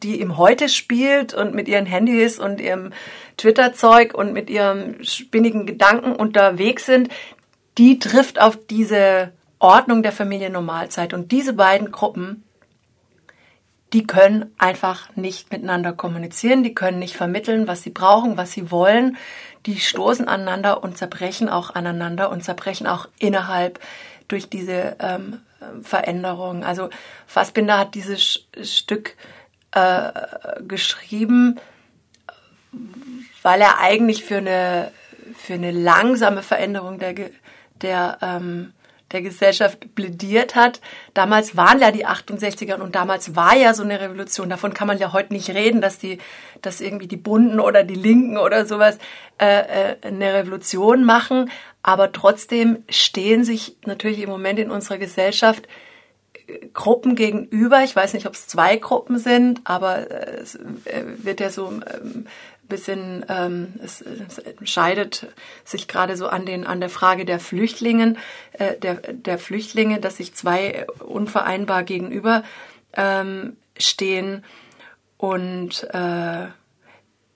die 0.02 0.20
im 0.20 0.38
Heute 0.38 0.70
spielt 0.70 1.34
und 1.34 1.54
mit 1.54 1.68
ihren 1.68 1.86
Handys 1.86 2.40
und 2.40 2.60
ihrem 2.60 2.94
Twitter-Zeug 3.38 4.14
und 4.14 4.34
mit 4.34 4.50
ihrem 4.50 5.04
spinnigen 5.04 5.66
Gedanken 5.66 6.14
unterwegs 6.16 6.86
sind, 6.86 7.10
die 7.78 8.00
trifft 8.00 8.40
auf 8.40 8.58
diese 8.70 9.32
Ordnung 9.60 10.04
der 10.04 10.12
Familie 10.12 10.50
Normalzeit. 10.50 11.14
Und 11.14 11.32
diese 11.32 11.54
beiden 11.54 11.92
Gruppen, 11.92 12.44
die 13.94 14.06
können 14.06 14.52
einfach 14.58 15.16
nicht 15.16 15.52
miteinander 15.52 15.94
kommunizieren, 15.94 16.64
die 16.64 16.74
können 16.74 17.00
nicht 17.00 17.16
vermitteln, 17.16 17.68
was 17.68 17.84
sie 17.84 17.92
brauchen, 17.92 18.38
was 18.38 18.52
sie 18.52 18.72
wollen. 18.72 19.18
Die 19.66 19.80
stoßen 19.80 20.28
aneinander 20.28 20.84
und 20.84 20.98
zerbrechen 20.98 21.48
auch 21.48 21.74
aneinander 21.74 22.30
und 22.30 22.44
zerbrechen 22.44 22.88
auch 22.88 23.08
innerhalb 23.20 23.80
durch 24.28 24.50
diese 24.50 24.98
ähm, 25.00 25.40
Veränderung. 25.82 26.64
Also 26.64 26.90
Fassbinder 27.28 27.78
hat 27.78 27.96
dieses 27.96 28.46
Stück 28.62 29.16
äh, 29.72 30.12
geschrieben, 30.68 31.60
weil 33.42 33.62
er 33.62 33.80
eigentlich 33.80 34.24
für 34.24 34.38
eine, 34.38 34.92
für 35.36 35.54
eine 35.54 35.72
langsame 35.72 36.42
Veränderung 36.42 37.00
der, 37.00 37.14
der, 37.82 38.18
ähm, 38.22 38.74
der 39.12 39.22
Gesellschaft 39.22 39.96
plädiert 39.96 40.56
hat. 40.56 40.82
Damals 41.14 41.56
waren 41.56 41.80
ja 41.80 41.92
die 41.92 42.06
68er 42.06 42.80
und 42.80 42.96
damals 42.96 43.36
war 43.36 43.56
ja 43.56 43.74
so 43.74 43.84
eine 43.84 44.00
Revolution. 44.00 44.50
Davon 44.50 44.74
kann 44.74 44.88
man 44.88 44.98
ja 44.98 45.14
heute 45.14 45.34
nicht 45.34 45.50
reden, 45.50 45.82
dass 45.82 46.00
die, 46.00 46.18
dass 46.62 46.82
irgendwie 46.82 47.08
die 47.08 47.18
Bunden 47.18 47.60
oder 47.60 47.84
die 47.84 47.96
Linken 47.96 48.38
oder 48.38 48.66
sowas 48.66 48.98
äh, 49.40 49.92
äh, 49.92 49.96
eine 50.02 50.34
Revolution 50.34 51.04
machen. 51.04 51.52
Aber 51.84 52.12
trotzdem 52.12 52.84
stehen 52.90 53.44
sich 53.44 53.78
natürlich 53.86 54.22
im 54.22 54.30
Moment 54.30 54.58
in 54.58 54.72
unserer 54.72 54.98
Gesellschaft 54.98 55.68
äh, 56.48 56.68
Gruppen 56.74 57.16
gegenüber. 57.16 57.84
Ich 57.84 57.96
weiß 57.96 58.14
nicht, 58.14 58.26
ob 58.26 58.34
es 58.34 58.48
zwei 58.48 58.78
Gruppen 58.78 59.20
sind, 59.20 59.62
aber 59.66 60.10
äh, 60.10 60.38
es 60.42 60.56
äh, 60.56 61.04
wird 61.18 61.40
ja 61.40 61.50
so 61.50 61.68
ähm, 61.68 62.26
bisschen, 62.74 63.26
ähm, 63.30 63.76
es, 63.84 64.02
es 64.02 64.40
entscheidet 64.40 65.28
sich 65.64 65.88
gerade 65.88 66.18
so 66.18 66.28
an 66.28 66.44
den 66.46 66.66
an 66.66 66.80
der 66.80 66.90
Frage 66.90 67.26
der 67.26 67.40
Flüchtlingen, 67.40 68.18
äh, 68.54 68.76
der 68.78 68.96
der 68.96 69.38
Flüchtlinge, 69.38 70.00
dass 70.00 70.18
sich 70.18 70.34
zwei 70.34 70.88
unvereinbar 71.00 71.84
gegenüber 71.84 72.44
ähm, 72.96 73.58
stehen 73.78 74.44
und 75.18 75.84
äh, 75.94 76.48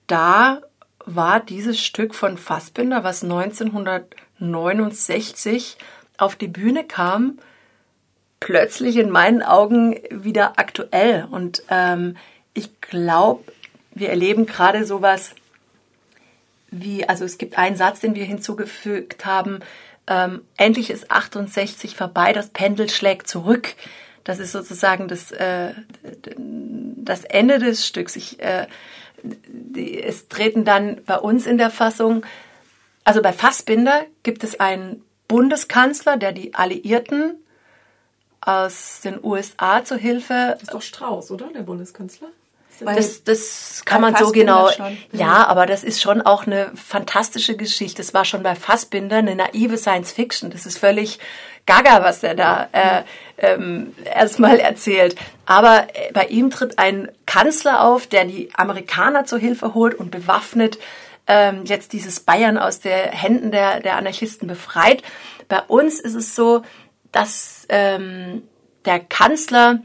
da 0.06 0.60
war 1.06 1.40
dieses 1.40 1.80
Stück 1.80 2.14
von 2.14 2.36
Fassbinder, 2.36 3.02
was 3.02 3.22
1969 3.22 5.78
auf 6.18 6.36
die 6.36 6.48
Bühne 6.48 6.84
kam, 6.84 7.38
plötzlich 8.40 8.96
in 8.96 9.08
meinen 9.08 9.42
Augen 9.42 9.98
wieder 10.10 10.58
aktuell. 10.58 11.26
Und 11.30 11.62
ähm, 11.70 12.18
ich 12.52 12.78
glaube, 12.82 13.50
wir 13.98 14.10
erleben 14.10 14.46
gerade 14.46 14.84
sowas 14.84 15.34
wie, 16.70 17.08
also 17.08 17.24
es 17.24 17.38
gibt 17.38 17.58
einen 17.58 17.76
Satz, 17.76 18.00
den 18.00 18.14
wir 18.14 18.24
hinzugefügt 18.24 19.24
haben, 19.24 19.60
ähm, 20.06 20.42
endlich 20.56 20.90
ist 20.90 21.10
68 21.10 21.96
vorbei, 21.96 22.32
das 22.32 22.48
Pendel 22.50 22.88
schlägt 22.88 23.28
zurück. 23.28 23.74
Das 24.24 24.38
ist 24.38 24.52
sozusagen 24.52 25.08
das, 25.08 25.30
äh, 25.32 25.72
das 26.36 27.24
Ende 27.24 27.58
des 27.58 27.86
Stücks. 27.86 28.16
Ich, 28.16 28.40
äh, 28.40 28.66
die, 29.22 30.02
es 30.02 30.28
treten 30.28 30.64
dann 30.64 31.02
bei 31.04 31.18
uns 31.18 31.46
in 31.46 31.58
der 31.58 31.70
Fassung, 31.70 32.24
also 33.04 33.22
bei 33.22 33.32
Fassbinder 33.32 34.04
gibt 34.22 34.44
es 34.44 34.60
einen 34.60 35.02
Bundeskanzler, 35.28 36.16
der 36.16 36.32
die 36.32 36.54
Alliierten 36.54 37.36
aus 38.40 39.00
den 39.02 39.22
USA 39.22 39.84
zur 39.84 39.98
Hilfe. 39.98 40.50
Das 40.52 40.62
ist 40.62 40.74
doch 40.74 40.82
Strauß, 40.82 41.30
oder? 41.30 41.50
Der 41.52 41.62
Bundeskanzler? 41.62 42.28
Das, 42.80 43.24
das 43.24 43.82
kann 43.84 44.00
man 44.00 44.14
so 44.16 44.30
genau. 44.32 44.70
Ja, 45.12 45.46
aber 45.46 45.66
das 45.66 45.84
ist 45.84 46.00
schon 46.00 46.22
auch 46.22 46.46
eine 46.46 46.70
fantastische 46.74 47.56
Geschichte. 47.56 47.98
Das 47.98 48.14
war 48.14 48.24
schon 48.24 48.42
bei 48.42 48.54
Fassbinder 48.54 49.16
eine 49.16 49.34
naive 49.34 49.76
Science 49.76 50.12
Fiction. 50.12 50.50
Das 50.50 50.66
ist 50.66 50.78
völlig 50.78 51.18
gaga, 51.66 52.02
was 52.02 52.22
er 52.22 52.34
da 52.34 52.68
äh, 52.72 53.02
ähm, 53.38 53.94
erstmal 54.04 54.58
erzählt. 54.58 55.16
Aber 55.46 55.86
äh, 55.92 56.12
bei 56.12 56.24
ihm 56.26 56.50
tritt 56.50 56.78
ein 56.78 57.10
Kanzler 57.26 57.84
auf, 57.84 58.06
der 58.06 58.24
die 58.24 58.50
Amerikaner 58.54 59.24
zur 59.24 59.38
Hilfe 59.38 59.74
holt 59.74 59.94
und 59.94 60.10
bewaffnet 60.10 60.78
ähm, 61.26 61.64
jetzt 61.64 61.92
dieses 61.92 62.20
Bayern 62.20 62.58
aus 62.58 62.80
der 62.80 63.10
Händen 63.10 63.52
der, 63.52 63.80
der 63.80 63.96
Anarchisten 63.96 64.48
befreit. 64.48 65.02
Bei 65.48 65.60
uns 65.60 66.00
ist 66.00 66.14
es 66.14 66.34
so, 66.34 66.62
dass 67.12 67.66
ähm, 67.68 68.42
der 68.84 68.98
Kanzler 68.98 69.80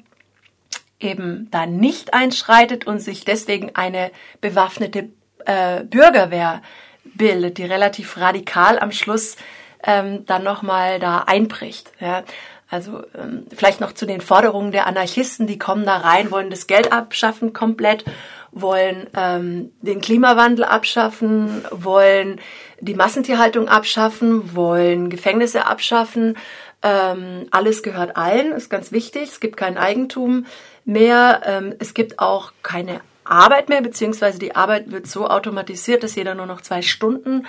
eben 1.03 1.47
da 1.51 1.65
nicht 1.65 2.13
einschreitet 2.13 2.87
und 2.87 2.99
sich 2.99 3.25
deswegen 3.25 3.75
eine 3.75 4.11
bewaffnete 4.41 5.09
äh, 5.45 5.83
Bürgerwehr 5.83 6.61
bildet, 7.03 7.57
die 7.57 7.65
relativ 7.65 8.17
radikal 8.17 8.79
am 8.79 8.91
Schluss 8.91 9.35
ähm, 9.83 10.25
dann 10.25 10.43
nochmal 10.43 10.99
da 10.99 11.19
einbricht. 11.19 11.91
Ja. 11.99 12.23
Also 12.69 13.03
ähm, 13.15 13.45
vielleicht 13.55 13.81
noch 13.81 13.91
zu 13.91 14.07
den 14.07 14.21
Forderungen 14.21 14.71
der 14.71 14.87
Anarchisten, 14.87 15.45
die 15.45 15.59
kommen 15.59 15.85
da 15.85 15.97
rein, 15.97 16.31
wollen 16.31 16.49
das 16.49 16.65
Geld 16.65 16.91
abschaffen 16.91 17.53
komplett, 17.53 18.03
wollen 18.51 19.07
ähm, 19.15 19.71
den 19.81 20.01
Klimawandel 20.01 20.65
abschaffen, 20.65 21.63
wollen 21.69 22.39
die 22.79 22.95
Massentierhaltung 22.95 23.67
abschaffen, 23.67 24.55
wollen 24.55 25.09
Gefängnisse 25.09 25.67
abschaffen. 25.67 26.35
Ähm, 26.81 27.47
alles 27.51 27.83
gehört 27.83 28.17
allen, 28.17 28.51
ist 28.53 28.69
ganz 28.69 28.91
wichtig. 28.91 29.29
Es 29.29 29.39
gibt 29.39 29.55
kein 29.55 29.77
Eigentum 29.77 30.45
mehr. 30.85 31.41
Ähm, 31.45 31.75
es 31.79 31.93
gibt 31.93 32.19
auch 32.19 32.53
keine 32.61 33.01
Arbeit 33.23 33.69
mehr, 33.69 33.81
beziehungsweise 33.81 34.39
die 34.39 34.55
Arbeit 34.55 34.91
wird 34.91 35.07
so 35.07 35.27
automatisiert, 35.27 36.03
dass 36.03 36.15
jeder 36.15 36.35
nur 36.35 36.45
noch 36.45 36.61
zwei 36.61 36.81
Stunden 36.81 37.45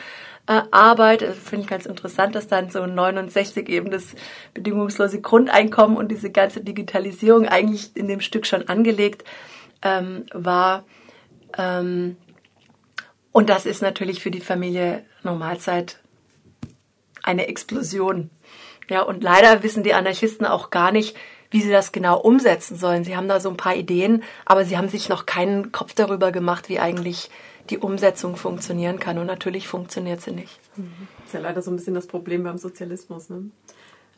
äh, 0.47 0.62
arbeitet. 0.70 1.37
Finde 1.37 1.64
ich 1.64 1.70
ganz 1.70 1.87
interessant, 1.87 2.35
dass 2.35 2.47
dann 2.47 2.70
so 2.70 2.87
69 2.87 3.68
eben 3.68 3.90
das 3.90 4.14
bedingungslose 4.53 5.20
Grundeinkommen 5.20 5.97
und 5.97 6.11
diese 6.11 6.31
ganze 6.31 6.61
Digitalisierung 6.61 7.49
eigentlich 7.49 7.97
in 7.97 8.09
dem 8.09 8.20
Stück 8.20 8.47
schon 8.47 8.68
angelegt 8.68 9.25
ähm, 9.83 10.27
war. 10.33 10.85
Ähm, 11.57 12.16
und 13.33 13.49
das 13.51 13.66
ist 13.66 13.83
natürlich 13.83 14.23
für 14.23 14.31
die 14.31 14.40
Familie 14.40 15.05
Normalzeit 15.23 15.99
eine 17.23 17.49
Explosion. 17.49 18.31
Ja, 18.88 19.03
und 19.03 19.23
leider 19.23 19.62
wissen 19.62 19.83
die 19.83 19.94
Anarchisten 19.94 20.47
auch 20.47 20.70
gar 20.70 20.92
nicht, 20.92 21.16
wie 21.55 21.62
sie 21.62 21.71
das 21.71 21.93
genau 21.93 22.19
umsetzen 22.19 22.77
sollen. 22.77 23.05
Sie 23.05 23.17
haben 23.17 23.29
da 23.29 23.38
so 23.38 23.49
ein 23.49 23.57
paar 23.57 23.77
Ideen, 23.77 24.25
aber 24.45 24.64
sie 24.64 24.77
haben 24.77 24.88
sich 24.88 25.09
noch 25.09 25.25
keinen 25.25 25.71
Kopf 25.71 25.95
darüber 25.95 26.33
gemacht, 26.33 26.69
wie 26.69 26.81
eigentlich 26.81 27.31
die 27.71 27.79
Umsetzung 27.79 28.35
funktionieren 28.35 28.99
kann. 28.99 29.19
Und 29.19 29.27
natürlich 29.27 29.69
funktioniert 29.69 30.21
sie 30.21 30.33
nicht. 30.33 30.59
Das 30.75 31.27
ist 31.27 31.35
ja 31.35 31.38
leider 31.38 31.62
so 31.62 31.71
ein 31.71 31.77
bisschen 31.77 31.95
das 31.95 32.09
Problem 32.09 32.43
beim 32.43 32.59
Sozialismus. 32.59 33.31
Ne? 33.31 33.51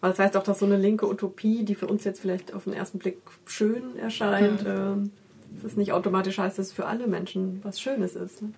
Aber 0.01 0.12
das 0.12 0.18
heißt 0.18 0.35
auch, 0.38 0.44
dass 0.44 0.61
so 0.61 0.64
eine 0.64 0.79
linke 0.79 1.07
Utopie, 1.07 1.62
die 1.62 1.75
für 1.75 1.87
uns 1.87 2.05
jetzt 2.05 2.22
vielleicht 2.22 2.55
auf 2.55 2.64
den 2.64 2.72
ersten 2.72 2.99
Blick 2.99 3.18
schön 3.44 3.99
erscheint, 3.99 4.62
mhm. 4.62 5.11
äh, 5.59 5.62
das 5.62 5.77
nicht 5.77 5.92
automatisch 5.92 6.38
heißt, 6.38 6.59
dass 6.59 6.68
es 6.68 6.72
für 6.72 6.87
alle 6.87 7.07
Menschen 7.07 7.61
was 7.62 7.83
Schönes 7.83 8.16
ist. 8.16 8.40
Ne? 8.40 8.53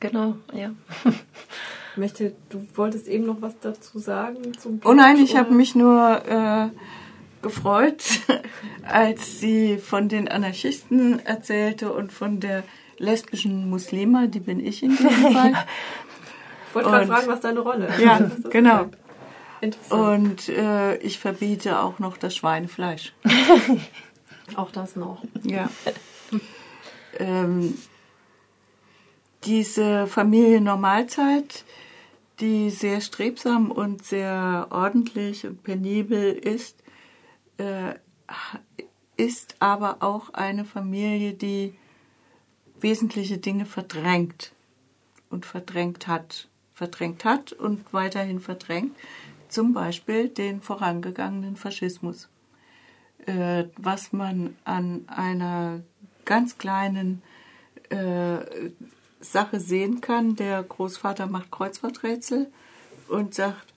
Genau, 0.00 0.34
ja. 0.52 0.72
Möchte, 1.94 2.32
du 2.48 2.66
wolltest 2.74 3.06
eben 3.06 3.24
noch 3.24 3.40
was 3.40 3.54
dazu 3.60 4.00
sagen? 4.00 4.58
Zum 4.58 4.80
oh 4.84 4.94
nein, 4.94 5.16
ich 5.18 5.36
habe 5.36 5.54
mich 5.54 5.76
nur 5.76 6.22
äh, 6.26 6.68
gefreut, 7.46 8.02
als 8.82 9.40
sie 9.40 9.78
von 9.78 10.08
den 10.08 10.28
Anarchisten 10.28 11.24
erzählte 11.24 11.92
und 11.92 12.12
von 12.12 12.40
der 12.40 12.64
lesbischen 12.98 13.70
Muslima, 13.70 14.26
die 14.26 14.40
bin 14.40 14.58
ich 14.58 14.82
in 14.82 14.96
diesem 14.96 15.10
Fall. 15.32 15.52
ich 16.68 16.74
wollte 16.74 16.90
gerade 16.90 17.06
fragen, 17.06 17.28
was 17.28 17.40
deine 17.40 17.60
Rolle 17.60 17.86
ist. 17.86 18.00
Ja, 18.00 18.16
ist 18.16 18.50
genau. 18.50 18.86
Und 19.90 20.48
äh, 20.48 20.96
ich 20.98 21.18
verbiete 21.18 21.80
auch 21.80 21.98
noch 21.98 22.16
das 22.16 22.36
Schweinefleisch. 22.36 23.14
auch 24.56 24.70
das 24.70 24.96
noch. 24.96 25.22
Ja. 25.42 25.70
ähm, 27.18 27.74
diese 29.44 30.06
Familie 30.06 30.60
Normalzeit, 30.60 31.64
die 32.40 32.70
sehr 32.70 33.00
strebsam 33.00 33.70
und 33.70 34.04
sehr 34.04 34.66
ordentlich 34.70 35.46
und 35.46 35.62
penibel 35.62 36.32
ist, 36.32 36.76
äh, 37.58 37.94
ist 39.16 39.56
aber 39.60 40.02
auch 40.02 40.34
eine 40.34 40.64
Familie, 40.64 41.32
die 41.32 41.74
wesentliche 42.80 43.38
Dinge 43.38 43.66
verdrängt 43.66 44.52
und 45.30 45.46
verdrängt 45.46 46.06
hat, 46.06 46.48
verdrängt 46.74 47.24
hat 47.24 47.52
und 47.52 47.92
weiterhin 47.92 48.40
verdrängt, 48.40 48.94
zum 49.48 49.72
Beispiel 49.72 50.28
den 50.28 50.60
vorangegangenen 50.60 51.56
Faschismus, 51.56 52.28
äh, 53.26 53.64
was 53.76 54.12
man 54.12 54.56
an 54.64 55.04
einer 55.08 55.80
ganz 56.24 56.58
kleinen 56.58 57.22
äh, 57.88 58.38
Sache 59.20 59.60
sehen 59.60 60.00
kann. 60.00 60.36
Der 60.36 60.62
Großvater 60.62 61.26
macht 61.26 61.50
Kreuzworträtsel 61.50 62.52
und 63.08 63.34
sagt, 63.34 63.72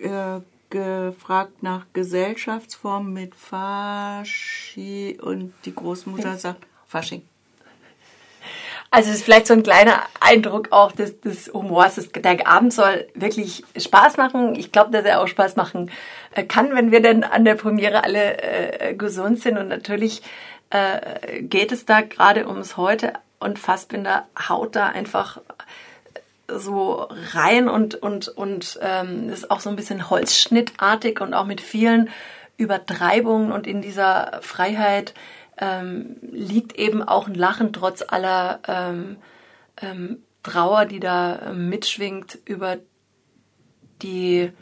äh, 0.00 0.40
gefragt 0.70 1.62
nach 1.62 1.86
Gesellschaftsformen 1.92 3.12
mit 3.12 3.34
Faschi 3.34 5.18
und 5.20 5.52
die 5.64 5.74
Großmutter 5.74 6.36
sagt 6.36 6.66
Fasching. 6.86 7.22
Also 8.90 9.10
es 9.10 9.16
ist 9.16 9.24
vielleicht 9.24 9.48
so 9.48 9.54
ein 9.54 9.64
kleiner 9.64 10.02
Eindruck 10.20 10.70
auch 10.70 10.92
des, 10.92 11.20
des 11.20 11.52
Humors. 11.52 11.96
Der 12.14 12.46
Abend 12.46 12.72
soll 12.72 13.08
wirklich 13.14 13.64
Spaß 13.76 14.16
machen. 14.18 14.54
Ich 14.54 14.70
glaube, 14.70 14.92
dass 14.92 15.04
er 15.04 15.20
auch 15.20 15.26
Spaß 15.26 15.56
machen 15.56 15.90
äh, 16.32 16.44
kann, 16.44 16.76
wenn 16.76 16.92
wir 16.92 17.02
dann 17.02 17.24
an 17.24 17.44
der 17.44 17.56
Premiere 17.56 18.04
alle 18.04 18.40
äh, 18.40 18.94
gesund 18.94 19.40
sind. 19.40 19.58
Und 19.58 19.66
natürlich 19.66 20.22
äh, 20.70 21.42
geht 21.42 21.72
es 21.72 21.86
da 21.86 22.02
gerade 22.02 22.46
ums 22.46 22.76
Heute 22.76 23.14
und 23.40 23.58
Fassbinder 23.58 24.26
haut 24.48 24.76
da 24.76 24.86
einfach 24.86 25.40
so 26.48 27.08
rein 27.32 27.68
und, 27.68 27.94
und, 27.94 28.28
und 28.28 28.78
ähm, 28.82 29.28
ist 29.28 29.50
auch 29.50 29.60
so 29.60 29.70
ein 29.70 29.76
bisschen 29.76 30.10
holzschnittartig 30.10 31.20
und 31.20 31.34
auch 31.34 31.46
mit 31.46 31.60
vielen 31.60 32.10
Übertreibungen 32.56 33.52
und 33.52 33.66
in 33.66 33.82
dieser 33.82 34.40
Freiheit 34.42 35.14
ähm, 35.58 36.16
liegt 36.30 36.76
eben 36.78 37.02
auch 37.02 37.26
ein 37.26 37.34
Lachen 37.34 37.72
trotz 37.72 38.02
aller 38.06 38.60
ähm, 38.68 39.16
ähm, 39.80 40.22
Trauer, 40.42 40.84
die 40.84 41.00
da 41.00 41.50
ähm, 41.50 41.68
mitschwingt 41.68 42.38
über 42.44 42.76
die 44.02 44.52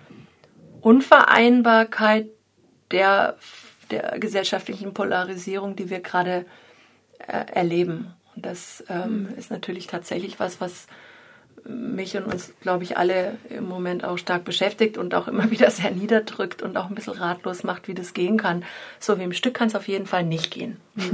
Unvereinbarkeit 0.81 2.29
der, 2.90 3.37
der 3.90 4.18
gesellschaftlichen 4.18 4.95
Polarisierung, 4.95 5.77
die 5.77 5.90
wir 5.90 6.01
gerade 6.01 6.47
äh, 7.18 7.45
erleben. 7.53 8.14
Und 8.35 8.47
das 8.47 8.85
ähm, 8.88 9.29
ist 9.37 9.51
natürlich 9.51 9.87
tatsächlich 9.87 10.40
was, 10.40 10.61
was 10.61 10.87
mich 11.65 12.17
und 12.17 12.25
uns, 12.25 12.53
glaube 12.61 12.85
ich, 12.85 12.97
alle 12.97 13.37
im 13.51 13.69
Moment 13.69 14.05
auch 14.05 14.19
stark 14.19 14.45
beschäftigt 14.45 14.99
und 14.99 15.15
auch 15.15 15.29
immer 15.29 15.51
wieder 15.53 15.71
sehr 15.71 15.91
niederdrückt 15.91 16.62
und 16.62 16.77
auch 16.77 16.88
ein 16.88 16.95
bisschen 16.95 17.15
ratlos 17.15 17.62
macht, 17.65 17.88
wie 17.88 17.95
das 17.95 18.15
gehen 18.15 18.37
kann. 18.37 18.65
So 18.99 19.19
wie 19.19 19.25
im 19.25 19.33
Stück 19.33 19.55
kann 19.55 19.69
es 19.69 19.75
auf 19.75 19.88
jeden 19.88 20.07
Fall 20.07 20.25
nicht 20.25 20.51
gehen. 20.51 20.77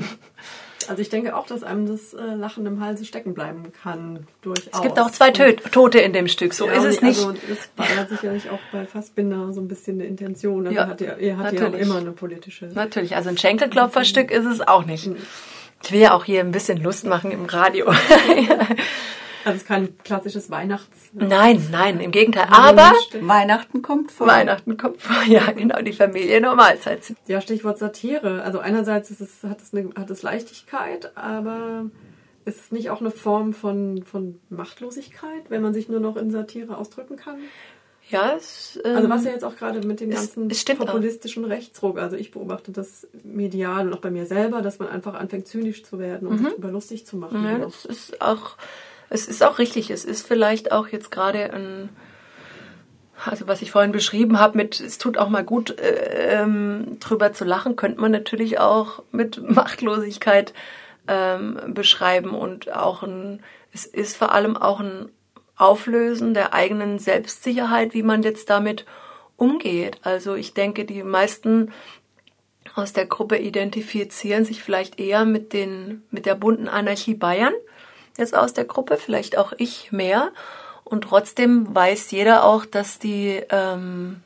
Also 0.88 1.02
ich 1.02 1.10
denke 1.10 1.36
auch, 1.36 1.46
dass 1.46 1.64
einem 1.64 1.86
das 1.86 2.14
äh, 2.14 2.34
Lachen 2.34 2.64
im 2.64 2.80
Halse 2.80 3.04
stecken 3.04 3.34
bleiben 3.34 3.72
kann. 3.82 4.26
Durchaus. 4.40 4.68
Es 4.72 4.80
gibt 4.80 4.98
auch 4.98 5.10
zwei 5.10 5.30
Tö 5.32 5.52
Tote 5.52 5.98
in 5.98 6.14
dem 6.14 6.28
Stück, 6.28 6.54
so 6.54 6.66
ja, 6.66 6.74
ist 6.74 6.84
es 6.84 7.02
nicht. 7.02 7.18
Also 7.18 7.34
es 7.50 7.68
war 7.76 7.86
ja 7.94 8.06
sicherlich 8.06 8.48
auch 8.48 8.60
bei 8.72 8.86
Fassbinder 8.86 9.52
so 9.52 9.60
ein 9.60 9.68
bisschen 9.68 9.96
eine 9.96 10.08
Intention. 10.08 10.66
Also 10.66 10.78
ja, 10.78 10.86
hat 10.86 11.00
ja, 11.02 11.12
er 11.12 11.36
hat 11.36 11.52
ja 11.52 11.68
auch 11.68 11.74
immer 11.74 11.98
eine 11.98 12.12
politische... 12.12 12.66
Natürlich, 12.66 13.16
also 13.16 13.28
ein 13.28 13.36
Schenkelklopferstück 13.36 14.30
ist 14.30 14.46
es 14.46 14.66
auch 14.66 14.86
nicht. 14.86 15.10
Ich 15.82 15.92
will 15.92 16.00
ja 16.00 16.14
auch 16.14 16.24
hier 16.24 16.40
ein 16.40 16.52
bisschen 16.52 16.82
Lust 16.82 17.04
machen 17.04 17.32
im 17.32 17.44
Radio. 17.44 17.92
Also 19.48 19.56
es 19.56 19.62
ist 19.62 19.68
kein 19.68 19.98
klassisches 20.04 20.50
Weihnachts. 20.50 21.10
Nein, 21.14 21.66
nein, 21.72 22.00
im 22.00 22.10
Gegenteil. 22.10 22.48
Aber 22.50 22.92
Weihnachten 23.20 23.80
kommt 23.80 24.12
vor. 24.12 24.26
Weihnachten 24.26 24.76
kommt 24.76 25.00
vor, 25.00 25.16
ja, 25.26 25.50
genau, 25.52 25.80
die 25.80 25.94
Familie 25.94 26.40
Normalzeit. 26.42 27.14
Ja, 27.26 27.40
Stichwort 27.40 27.78
Satire. 27.78 28.42
Also 28.42 28.58
einerseits 28.58 29.10
ist 29.10 29.22
es, 29.22 29.42
hat, 29.42 29.62
es 29.62 29.72
eine, 29.72 29.88
hat 29.98 30.10
es 30.10 30.22
Leichtigkeit, 30.22 31.16
aber 31.16 31.86
ist 32.44 32.60
es 32.60 32.72
nicht 32.72 32.90
auch 32.90 33.00
eine 33.00 33.10
Form 33.10 33.54
von, 33.54 34.02
von 34.04 34.38
Machtlosigkeit, 34.50 35.48
wenn 35.48 35.62
man 35.62 35.72
sich 35.72 35.88
nur 35.88 36.00
noch 36.00 36.18
in 36.18 36.30
Satire 36.30 36.76
ausdrücken 36.76 37.16
kann? 37.16 37.36
Ja, 38.10 38.34
es, 38.36 38.78
ähm, 38.84 38.96
also 38.96 39.08
was 39.08 39.24
ja 39.24 39.30
jetzt 39.30 39.44
auch 39.44 39.56
gerade 39.56 39.86
mit 39.86 40.00
dem 40.00 40.10
ganzen 40.10 40.50
es, 40.50 40.58
es 40.58 40.64
populistischen 40.76 41.44
auch. 41.44 41.50
Rechtsruck, 41.50 41.98
also 41.98 42.16
ich 42.16 42.30
beobachte 42.30 42.70
das 42.70 43.06
medial 43.22 43.86
und 43.86 43.94
auch 43.94 44.00
bei 44.00 44.10
mir 44.10 44.26
selber, 44.26 44.62
dass 44.62 44.78
man 44.78 44.88
einfach 44.88 45.14
anfängt 45.14 45.46
zynisch 45.46 45.84
zu 45.84 45.98
werden 45.98 46.28
und 46.28 46.40
mhm. 46.40 46.44
sich 46.46 46.54
über 46.58 46.70
lustig 46.70 47.06
zu 47.06 47.16
machen. 47.16 47.44
Ja, 47.44 47.58
das 47.58 47.86
ist 47.86 48.20
auch 48.20 48.56
es 49.10 49.26
ist 49.26 49.42
auch 49.42 49.58
richtig. 49.58 49.90
Es 49.90 50.04
ist 50.04 50.26
vielleicht 50.26 50.72
auch 50.72 50.88
jetzt 50.88 51.10
gerade 51.10 51.52
ein, 51.52 51.88
also 53.24 53.48
was 53.48 53.62
ich 53.62 53.70
vorhin 53.70 53.92
beschrieben 53.92 54.38
habe, 54.38 54.56
mit 54.56 54.80
es 54.80 54.98
tut 54.98 55.18
auch 55.18 55.28
mal 55.28 55.44
gut, 55.44 55.78
äh, 55.78 56.40
ähm, 56.40 56.98
drüber 57.00 57.32
zu 57.32 57.44
lachen, 57.44 57.76
könnte 57.76 58.00
man 58.00 58.12
natürlich 58.12 58.58
auch 58.58 59.02
mit 59.10 59.42
Machtlosigkeit 59.50 60.52
ähm, 61.06 61.58
beschreiben 61.68 62.30
und 62.30 62.72
auch 62.74 63.02
ein, 63.02 63.42
es 63.72 63.86
ist 63.86 64.16
vor 64.16 64.32
allem 64.32 64.56
auch 64.56 64.80
ein 64.80 65.08
Auflösen 65.56 66.34
der 66.34 66.54
eigenen 66.54 66.98
Selbstsicherheit, 66.98 67.92
wie 67.94 68.02
man 68.02 68.22
jetzt 68.22 68.48
damit 68.48 68.86
umgeht. 69.36 69.98
Also 70.02 70.34
ich 70.34 70.54
denke, 70.54 70.84
die 70.84 71.02
meisten 71.02 71.72
aus 72.74 72.92
der 72.92 73.06
Gruppe 73.06 73.38
identifizieren 73.38 74.44
sich 74.44 74.62
vielleicht 74.62 75.00
eher 75.00 75.24
mit 75.24 75.52
den, 75.52 76.02
mit 76.10 76.26
der 76.26 76.36
bunten 76.36 76.68
Anarchie 76.68 77.14
Bayern 77.14 77.54
jetzt 78.18 78.36
aus 78.36 78.52
der 78.52 78.64
Gruppe, 78.64 78.96
vielleicht 78.96 79.38
auch 79.38 79.52
ich 79.56 79.92
mehr. 79.92 80.30
Und 80.84 81.02
trotzdem 81.02 81.74
weiß 81.74 82.10
jeder 82.10 82.44
auch, 82.44 82.64
dass 82.64 82.98
die 82.98 83.42
ähm, 83.50 84.22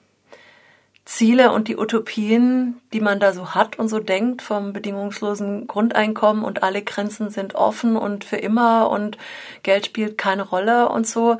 Ziele 1.05 1.50
und 1.50 1.66
die 1.66 1.76
Utopien, 1.76 2.81
die 2.92 3.00
man 3.00 3.18
da 3.18 3.33
so 3.33 3.55
hat 3.55 3.78
und 3.78 3.88
so 3.88 3.98
denkt, 3.98 4.40
vom 4.40 4.72
bedingungslosen 4.72 5.66
Grundeinkommen 5.66 6.44
und 6.44 6.62
alle 6.62 6.83
Grenzen 6.83 7.31
sind 7.31 7.55
offen 7.55 7.96
und 7.96 8.24
für 8.24 8.37
immer 8.37 8.88
und 8.88 9.18
Geld 9.64 9.87
spielt 9.87 10.16
keine 10.16 10.42
Rolle 10.42 10.88
und 10.88 11.07
so, 11.07 11.38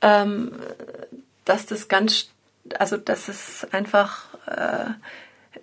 ähm, 0.00 0.52
dass 1.44 1.66
das 1.66 1.88
ganz, 1.88 2.28
also 2.78 2.96
dass 2.96 3.28
es 3.28 3.66
einfach, 3.72 4.26
äh, 4.46 4.86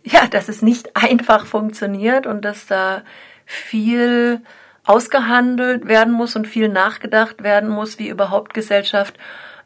ja, 0.03 0.27
dass 0.27 0.49
es 0.49 0.62
nicht 0.62 0.95
einfach 0.97 1.45
funktioniert 1.45 2.27
und 2.27 2.43
dass 2.43 2.67
da 2.67 3.01
viel 3.45 4.41
ausgehandelt 4.83 5.87
werden 5.87 6.13
muss 6.13 6.35
und 6.35 6.47
viel 6.47 6.69
nachgedacht 6.69 7.43
werden 7.43 7.69
muss, 7.69 7.99
wie 7.99 8.09
überhaupt 8.09 8.53
Gesellschaft 8.53 9.17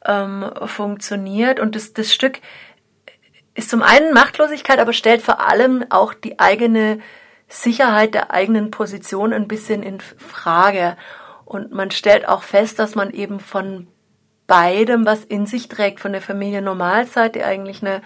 ähm, 0.06 0.49
funktioniert. 0.65 1.60
Und 1.60 1.75
das, 1.75 1.93
das 1.93 2.13
Stück 2.13 2.39
ist 3.54 3.69
zum 3.69 3.82
einen 3.82 4.13
Machtlosigkeit, 4.13 4.80
aber 4.80 4.93
stellt 4.93 5.21
vor 5.21 5.39
allem 5.39 5.86
auch 5.89 6.13
die 6.13 6.39
eigene 6.39 6.99
Sicherheit 7.47 8.13
der 8.13 8.32
eigenen 8.32 8.71
Position 8.71 9.32
ein 9.34 9.47
bisschen 9.47 9.84
in 9.84 9.99
Frage. 9.99 10.97
Und 11.45 11.71
man 11.71 11.91
stellt 11.91 12.28
auch 12.28 12.43
fest, 12.43 12.80
dass 12.80 12.95
man 12.95 13.12
eben 13.12 13.39
von 13.39 13.88
beidem 14.47 15.06
was 15.06 15.23
in 15.23 15.45
sich 15.45 15.69
trägt, 15.69 15.99
von 15.99 16.12
der 16.12 16.21
Familie 16.21 16.62
Normalzeit, 16.62 17.36
die 17.36 17.43
eigentlich 17.43 17.82
eine, 17.82 18.01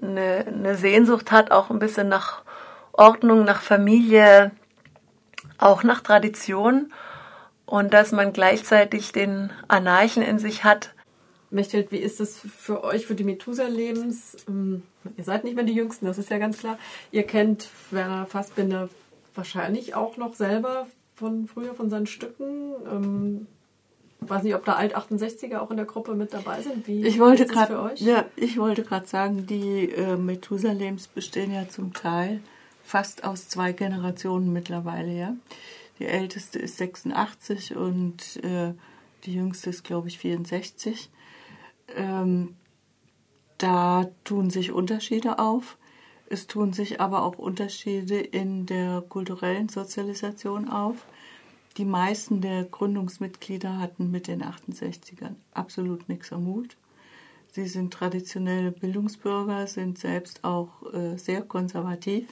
eine, 0.00 0.44
eine 0.46 0.74
Sehnsucht 0.76 1.30
hat, 1.30 1.50
auch 1.50 1.70
ein 1.70 1.78
bisschen 1.78 2.08
nach 2.08 2.42
Ordnung, 2.92 3.44
nach 3.44 3.60
Familie, 3.62 4.50
auch 5.58 5.82
nach 5.82 6.00
Tradition 6.00 6.92
und 7.66 7.92
dass 7.92 8.12
man 8.12 8.32
gleichzeitig 8.32 9.12
den 9.12 9.50
Anarchen 9.68 10.22
in 10.22 10.38
sich 10.38 10.64
hat. 10.64 10.94
Mechthild, 11.50 11.92
wie 11.92 11.98
ist 11.98 12.20
es 12.20 12.38
für 12.38 12.84
euch, 12.84 13.06
für 13.06 13.14
die 13.14 13.24
Methusa-Lebens? 13.24 14.36
Ähm, 14.48 14.82
ihr 15.16 15.24
seid 15.24 15.44
nicht 15.44 15.56
mehr 15.56 15.64
die 15.64 15.74
Jüngsten, 15.74 16.06
das 16.06 16.18
ist 16.18 16.30
ja 16.30 16.38
ganz 16.38 16.58
klar. 16.58 16.78
Ihr 17.10 17.24
kennt 17.24 17.68
Werner 17.90 18.26
Fassbinder 18.26 18.88
wahrscheinlich 19.34 19.94
auch 19.94 20.16
noch 20.16 20.34
selber 20.34 20.86
von 21.14 21.46
früher, 21.46 21.74
von 21.74 21.90
seinen 21.90 22.06
Stücken. 22.06 22.74
Ähm, 22.90 23.46
weiß 24.20 24.42
nicht, 24.42 24.54
ob 24.54 24.64
da 24.64 24.74
Alt-68er 24.74 25.58
auch 25.58 25.70
in 25.70 25.76
der 25.76 25.86
Gruppe 25.86 26.14
mit 26.14 26.34
dabei 26.34 26.60
sind. 26.60 26.86
Wie 26.86 27.06
ich 27.06 27.18
wollte 27.18 27.44
ist 27.44 27.54
das 27.54 27.68
für 27.68 27.80
euch? 27.80 28.00
Ja, 28.00 28.24
ich 28.36 28.58
wollte 28.58 28.82
gerade 28.82 29.06
sagen, 29.06 29.46
die 29.46 29.90
äh, 29.90 30.16
Methusalems 30.16 31.08
bestehen 31.08 31.52
ja 31.52 31.68
zum 31.68 31.94
Teil 31.94 32.40
fast 32.88 33.22
aus 33.22 33.48
zwei 33.48 33.72
Generationen 33.72 34.50
mittlerweile, 34.50 35.12
ja. 35.12 35.36
Die 35.98 36.06
älteste 36.06 36.58
ist 36.58 36.78
86 36.78 37.76
und 37.76 38.42
äh, 38.42 38.72
die 39.24 39.34
jüngste 39.34 39.68
ist, 39.70 39.84
glaube 39.84 40.08
ich, 40.08 40.18
64. 40.18 41.10
Ähm, 41.96 42.56
da 43.58 44.08
tun 44.24 44.48
sich 44.48 44.72
Unterschiede 44.72 45.38
auf. 45.38 45.76
Es 46.30 46.46
tun 46.46 46.72
sich 46.72 47.00
aber 47.00 47.24
auch 47.24 47.38
Unterschiede 47.38 48.20
in 48.20 48.64
der 48.64 49.02
kulturellen 49.02 49.68
Sozialisation 49.68 50.68
auf. 50.68 51.04
Die 51.76 51.84
meisten 51.84 52.40
der 52.40 52.64
Gründungsmitglieder 52.64 53.78
hatten 53.78 54.10
mit 54.10 54.28
den 54.28 54.42
68ern 54.42 55.34
absolut 55.52 56.08
nichts 56.08 56.32
am 56.32 56.46
Hut. 56.46 56.76
Sie 57.52 57.66
sind 57.66 57.92
traditionelle 57.92 58.70
Bildungsbürger, 58.70 59.66
sind 59.66 59.98
selbst 59.98 60.44
auch 60.44 60.70
äh, 60.94 61.18
sehr 61.18 61.42
konservativ 61.42 62.28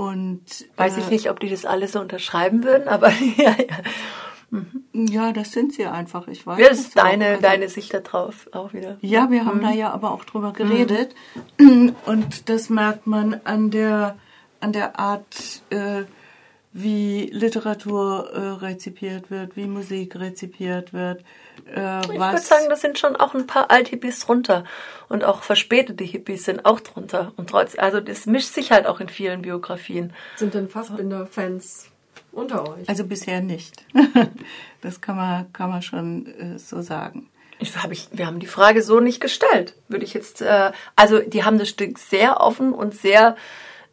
und, 0.00 0.66
Weiß 0.78 0.96
äh, 0.96 1.00
ich 1.00 1.10
nicht, 1.10 1.30
ob 1.30 1.40
die 1.40 1.50
das 1.50 1.66
alle 1.66 1.86
so 1.86 2.00
unterschreiben 2.00 2.64
würden, 2.64 2.88
aber 2.88 3.10
ja, 3.36 3.50
ja. 3.50 3.76
Mhm. 4.48 4.84
Ja, 4.94 5.32
das 5.32 5.52
sind 5.52 5.74
sie 5.74 5.84
einfach. 5.84 6.26
Ich 6.26 6.46
weiß. 6.46 6.58
Ja, 6.58 6.70
das 6.70 6.80
ist 6.80 6.96
deine, 6.96 7.26
also, 7.26 7.42
deine 7.42 7.68
Sicht 7.68 7.92
darauf 7.92 8.48
auch 8.52 8.72
wieder. 8.72 8.96
Ja, 9.02 9.30
wir 9.30 9.44
haben 9.44 9.58
mhm. 9.58 9.62
da 9.62 9.70
ja 9.72 9.90
aber 9.90 10.12
auch 10.12 10.24
drüber 10.24 10.54
geredet. 10.54 11.14
Mhm. 11.58 11.94
Und 12.06 12.48
das 12.48 12.70
merkt 12.70 13.06
man 13.06 13.42
an 13.44 13.70
der, 13.70 14.16
an 14.60 14.72
der 14.72 14.98
Art, 14.98 15.62
äh, 15.68 16.04
wie 16.72 17.26
Literatur 17.32 18.30
äh, 18.32 18.64
rezipiert 18.64 19.30
wird, 19.30 19.56
wie 19.56 19.66
Musik 19.66 20.14
rezipiert 20.16 20.92
wird. 20.92 21.24
Äh, 21.66 22.00
ich 22.02 22.08
würde 22.08 22.38
sagen, 22.38 22.66
das 22.68 22.80
sind 22.80 22.98
schon 22.98 23.16
auch 23.16 23.34
ein 23.34 23.46
paar 23.46 23.70
Alt-Hippies 23.70 24.20
drunter. 24.20 24.64
Und 25.08 25.24
auch 25.24 25.42
verspätete 25.42 26.04
Hippies 26.04 26.44
sind 26.44 26.64
auch 26.64 26.78
drunter. 26.80 27.32
Und 27.36 27.50
trotz, 27.50 27.76
also 27.76 28.00
das 28.00 28.26
mischt 28.26 28.54
sich 28.54 28.70
halt 28.70 28.86
auch 28.86 29.00
in 29.00 29.08
vielen 29.08 29.42
Biografien. 29.42 30.12
Sind 30.36 30.54
denn 30.54 30.68
Fassbinder-Fans 30.68 31.88
unter 32.30 32.68
euch? 32.68 32.88
Also 32.88 33.04
bisher 33.04 33.40
nicht. 33.40 33.84
das 34.80 35.00
kann 35.00 35.16
man, 35.16 35.52
kann 35.52 35.70
man 35.70 35.82
schon 35.82 36.26
äh, 36.26 36.58
so 36.58 36.82
sagen. 36.82 37.28
Ich, 37.58 37.76
hab 37.76 37.90
ich, 37.90 38.08
wir 38.12 38.26
haben 38.26 38.38
die 38.38 38.46
Frage 38.46 38.82
so 38.82 39.00
nicht 39.00 39.20
gestellt. 39.20 39.74
Würde 39.88 40.04
ich 40.04 40.14
jetzt, 40.14 40.40
äh, 40.40 40.70
also 40.94 41.18
die 41.18 41.44
haben 41.44 41.58
das 41.58 41.68
Stück 41.68 41.98
sehr 41.98 42.40
offen 42.40 42.72
und 42.72 42.94
sehr 42.94 43.36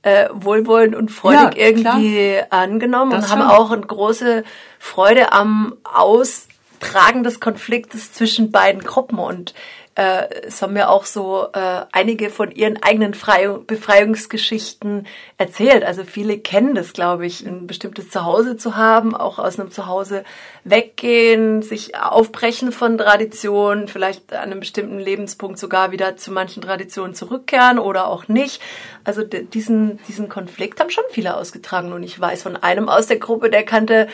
äh, 0.08 0.30
wohlwollend 0.34 0.96
und 0.96 1.10
freudig 1.10 1.58
ja, 1.58 1.66
irgendwie 1.68 2.40
angenommen 2.50 3.12
das 3.12 3.26
und 3.26 3.32
haben 3.32 3.42
auch 3.42 3.72
eine 3.72 3.82
große 3.82 4.44
Freude 4.80 5.34
am 5.34 5.76
Austragen 5.84 7.24
des 7.24 7.40
Konfliktes 7.40 8.14
zwischen 8.14 8.52
beiden 8.52 8.82
Gruppen. 8.82 9.20
Und 9.20 9.54
äh, 9.98 10.28
es 10.46 10.62
haben 10.62 10.74
mir 10.74 10.92
auch 10.92 11.06
so 11.06 11.48
äh, 11.54 11.86
einige 11.92 12.30
von 12.30 12.52
ihren 12.52 12.82
eigenen 12.84 13.16
Frei 13.16 13.48
Befreiungsgeschichten 13.48 15.08
erzählt. 15.40 15.84
Also 15.84 16.04
viele 16.04 16.38
kennen 16.38 16.76
das, 16.76 16.94
glaube 16.94 17.26
ich, 17.26 17.44
ein 17.44 17.66
bestimmtes 17.66 18.12
Zuhause 18.12 18.58
zu 18.58 18.76
haben, 18.76 19.16
auch 19.16 19.40
aus 19.40 19.60
einem 19.60 19.72
Zuhause 19.72 20.24
weggehen, 20.64 21.64
sich 21.64 21.96
aufbrechen 21.96 22.72
von 22.72 23.00
Traditionen, 23.00 23.88
vielleicht 23.88 24.34
an 24.34 24.52
einem 24.52 24.60
bestimmten 24.60 25.00
Lebenspunkt 25.00 25.58
sogar 25.58 25.92
wieder 25.92 26.16
zu 26.16 26.32
manchen 26.32 26.62
Traditionen 26.62 27.16
zurückkehren 27.16 27.80
oder 27.80 28.08
auch 28.08 28.28
nicht. 28.28 28.62
Also 29.04 29.24
diesen, 29.24 30.00
diesen 30.08 30.30
Konflikt 30.30 30.80
haben 30.80 30.92
schon 30.92 31.06
viele 31.10 31.36
ausgetragen. 31.38 31.92
Und 31.92 32.04
ich 32.04 32.20
weiß 32.20 32.44
von 32.44 32.56
einem 32.56 32.88
aus 32.88 33.08
der 33.08 33.18
Gruppe, 33.18 33.50
der 33.50 33.64
kannte 33.64 34.10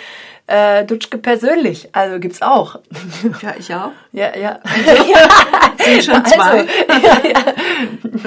äh, 0.47 0.86
Dutschke 0.86 1.17
persönlich. 1.17 1.89
Also 1.93 2.19
gibt's 2.19 2.41
auch. 2.41 2.79
Ja, 3.41 3.55
ich 3.57 3.73
auch. 3.73 3.91
Ja, 4.11 4.36
ja. 4.38 4.59
Also, 4.63 5.13
sind 5.84 6.03
schon 6.03 6.25
zwei. 6.25 6.59
Also, 6.61 6.73
ja, 7.07 7.21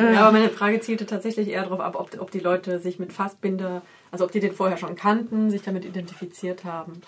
ja. 0.03 0.13
ja, 0.13 0.21
aber 0.21 0.33
meine 0.33 0.51
Frage 0.51 0.81
zielte 0.81 1.07
tatsächlich 1.07 1.49
eher 1.49 1.63
darauf 1.63 1.81
ab, 1.81 1.97
ob, 1.99 2.21
ob 2.21 2.31
die 2.31 2.41
Leute 2.41 2.79
sich 2.79 2.99
mit 2.99 3.13
Fassbinder, 3.13 3.83
also 4.11 4.25
ob 4.25 4.33
die 4.33 4.41
den 4.41 4.53
vorher 4.53 4.77
schon 4.77 4.97
kannten, 4.97 5.51
sich 5.51 5.63
damit 5.63 5.85
identifiziert 5.85 6.65
haben. 6.65 7.01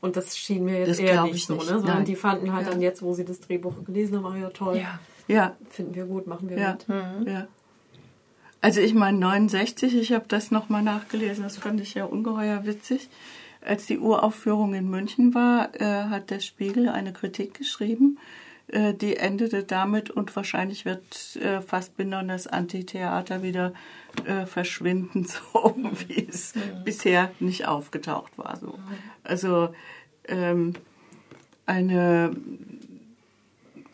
Und 0.00 0.16
das 0.16 0.36
schien 0.36 0.64
mir 0.64 0.80
jetzt 0.80 0.88
Das 0.90 0.98
eher 0.98 1.22
nicht 1.22 1.34
ich 1.36 1.46
so, 1.46 1.54
nicht. 1.54 1.64
ne? 1.70 1.78
Sondern 1.78 1.96
Nein. 1.98 2.04
die 2.04 2.16
fanden 2.16 2.52
halt 2.52 2.66
Ja. 2.66 2.72
dann 2.72 2.82
jetzt, 2.82 3.02
wo 3.02 3.14
sie 3.14 3.24
das 3.24 3.40
Drehbuch 3.40 3.72
gelesen 3.86 4.22
haben, 4.22 4.40
ja 4.40 4.50
toll, 4.50 4.76
Ja. 4.76 4.98
Ja, 5.26 5.56
finden 5.70 5.94
wir 5.94 6.04
gut, 6.04 6.26
machen 6.26 6.50
wir 6.50 6.58
ja, 6.58 6.76
mit. 6.86 7.28
ja. 7.28 7.46
Also 8.60 8.80
ich 8.80 8.92
meine 8.94 9.16
69, 9.18 9.94
ich 9.96 10.12
habe 10.12 10.24
das 10.28 10.50
nochmal 10.50 10.82
nachgelesen, 10.82 11.44
das 11.44 11.56
fand 11.58 11.80
ich 11.80 11.94
ja 11.94 12.04
ungeheuer 12.04 12.66
witzig. 12.66 13.08
Als 13.62 13.86
die 13.86 13.98
Uraufführung 13.98 14.74
in 14.74 14.90
München 14.90 15.34
war, 15.34 15.70
äh, 15.80 16.04
hat 16.10 16.28
der 16.30 16.40
Spiegel 16.40 16.88
eine 16.90 17.12
Kritik 17.14 17.54
geschrieben, 17.54 18.18
äh, 18.18 18.43
die 18.68 19.16
endete 19.16 19.62
damit 19.62 20.10
und 20.10 20.34
wahrscheinlich 20.34 20.84
wird 20.84 21.36
äh, 21.36 21.60
Fassbinder 21.60 22.20
und 22.20 22.28
das 22.28 22.46
Antitheater 22.46 23.42
wieder 23.42 23.74
äh, 24.24 24.46
verschwinden, 24.46 25.24
so 25.52 25.76
wie 26.08 26.26
es 26.26 26.54
bisher 26.84 27.30
nicht 27.40 27.66
aufgetaucht 27.66 28.36
war. 28.38 28.56
So. 28.56 28.78
Also 29.22 29.74
ähm, 30.26 30.74
eine 31.66 32.34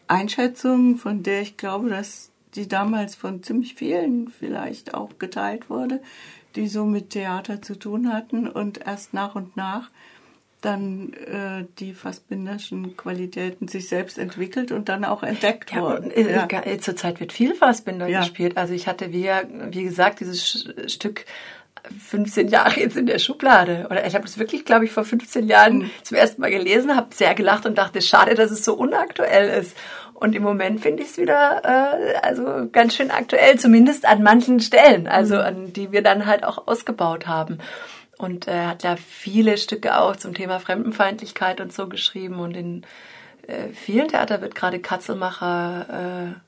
Einschätzung, 0.07 0.97
von 0.97 1.23
der 1.23 1.43
ich 1.43 1.57
glaube, 1.57 1.89
dass 1.89 2.31
die 2.55 2.69
damals 2.69 3.15
von 3.15 3.43
ziemlich 3.43 3.75
vielen 3.75 4.29
vielleicht 4.29 4.95
auch 4.95 5.19
geteilt 5.19 5.71
wurde, 5.71 6.01
die 6.57 6.67
so 6.67 6.85
mit 6.85 7.11
Theater 7.11 7.63
zu 7.63 7.79
tun 7.79 8.13
hatten 8.13 8.49
und 8.49 8.79
erst 8.87 9.15
nach 9.15 9.35
und 9.35 9.57
nach 9.57 9.91
dann 10.61 11.13
äh, 11.15 11.65
die 11.79 11.93
Fassbinderschen 11.95 12.97
Qualitäten 12.97 13.69
sich 13.69 13.89
selbst 13.89 14.19
entwickelt 14.19 14.73
und 14.73 14.89
dann 14.89 15.05
auch 15.05 15.23
entdeckt 15.23 15.73
Ja, 15.73 15.81
wurden. 15.83 16.11
äh, 16.11 16.31
Ja. 16.33 16.47
äh, 16.65 16.79
Zurzeit 16.79 17.21
wird 17.21 17.33
viel 17.33 17.55
Fassbinder 17.55 18.07
Ja. 18.09 18.21
gespielt. 18.21 18.57
Also 18.57 18.75
ich 18.75 18.87
hatte, 18.87 19.13
wie, 19.13 19.29
wie 19.71 19.85
gesagt, 19.85 20.21
dieses 20.21 20.69
Stück 20.87 21.25
15 21.99 22.49
Jahre 22.49 22.79
jetzt 22.81 22.97
in 22.97 23.07
der 23.07 23.19
Schublade. 23.19 23.87
Oder 23.91 24.07
ich 24.07 24.15
habe 24.15 24.25
das 24.25 24.39
wirklich, 24.39 24.65
glaube 24.65 24.85
ich, 24.85 24.93
vor 24.93 25.05
15 25.05 25.47
Jahren 25.49 25.79
Mhm. 25.79 25.91
zum 26.03 26.17
ersten 26.17 26.41
Mal 26.43 26.51
gelesen, 26.51 26.95
habe 26.95 27.15
sehr 27.15 27.35
gelacht 27.35 27.65
und 27.67 27.79
dachte, 27.79 28.03
schade, 28.03 28.35
dass 28.35 28.51
es 28.51 28.65
so 28.65 28.75
unaktuell 28.75 29.49
ist. 29.61 29.77
Und 30.13 30.35
im 30.35 30.43
Moment 30.43 30.81
finde 30.83 31.03
ich 31.03 31.09
es 31.09 31.17
wieder 31.17 31.63
äh, 31.65 32.17
also 32.23 32.69
ganz 32.71 32.95
schön 32.95 33.11
aktuell, 33.11 33.59
zumindest 33.59 34.05
an 34.05 34.23
manchen 34.23 34.61
Stellen, 34.61 35.07
also 35.07 35.37
Mhm. 35.37 35.41
an 35.41 35.73
die 35.73 35.93
wir 35.93 36.03
dann 36.03 36.27
halt 36.27 36.45
auch 36.45 36.67
ausgebaut 36.69 37.27
haben. 37.27 37.59
Und 38.21 38.47
er 38.47 38.69
hat 38.69 38.83
ja 38.83 38.97
viele 38.97 39.57
Stücke 39.57 39.99
auch 39.99 40.15
zum 40.15 40.35
Thema 40.35 40.61
Fremdenfeindlichkeit 40.61 41.61
und 41.61 41.73
so 41.73 41.89
geschrieben. 41.89 42.39
Und 42.39 42.55
in 42.55 42.83
äh, 43.47 43.69
vielen 43.69 44.09
Theater 44.09 44.43
wird 44.43 44.55
gerade 44.55 44.79
Katzelmacher 44.79 46.35
äh, 46.35 46.41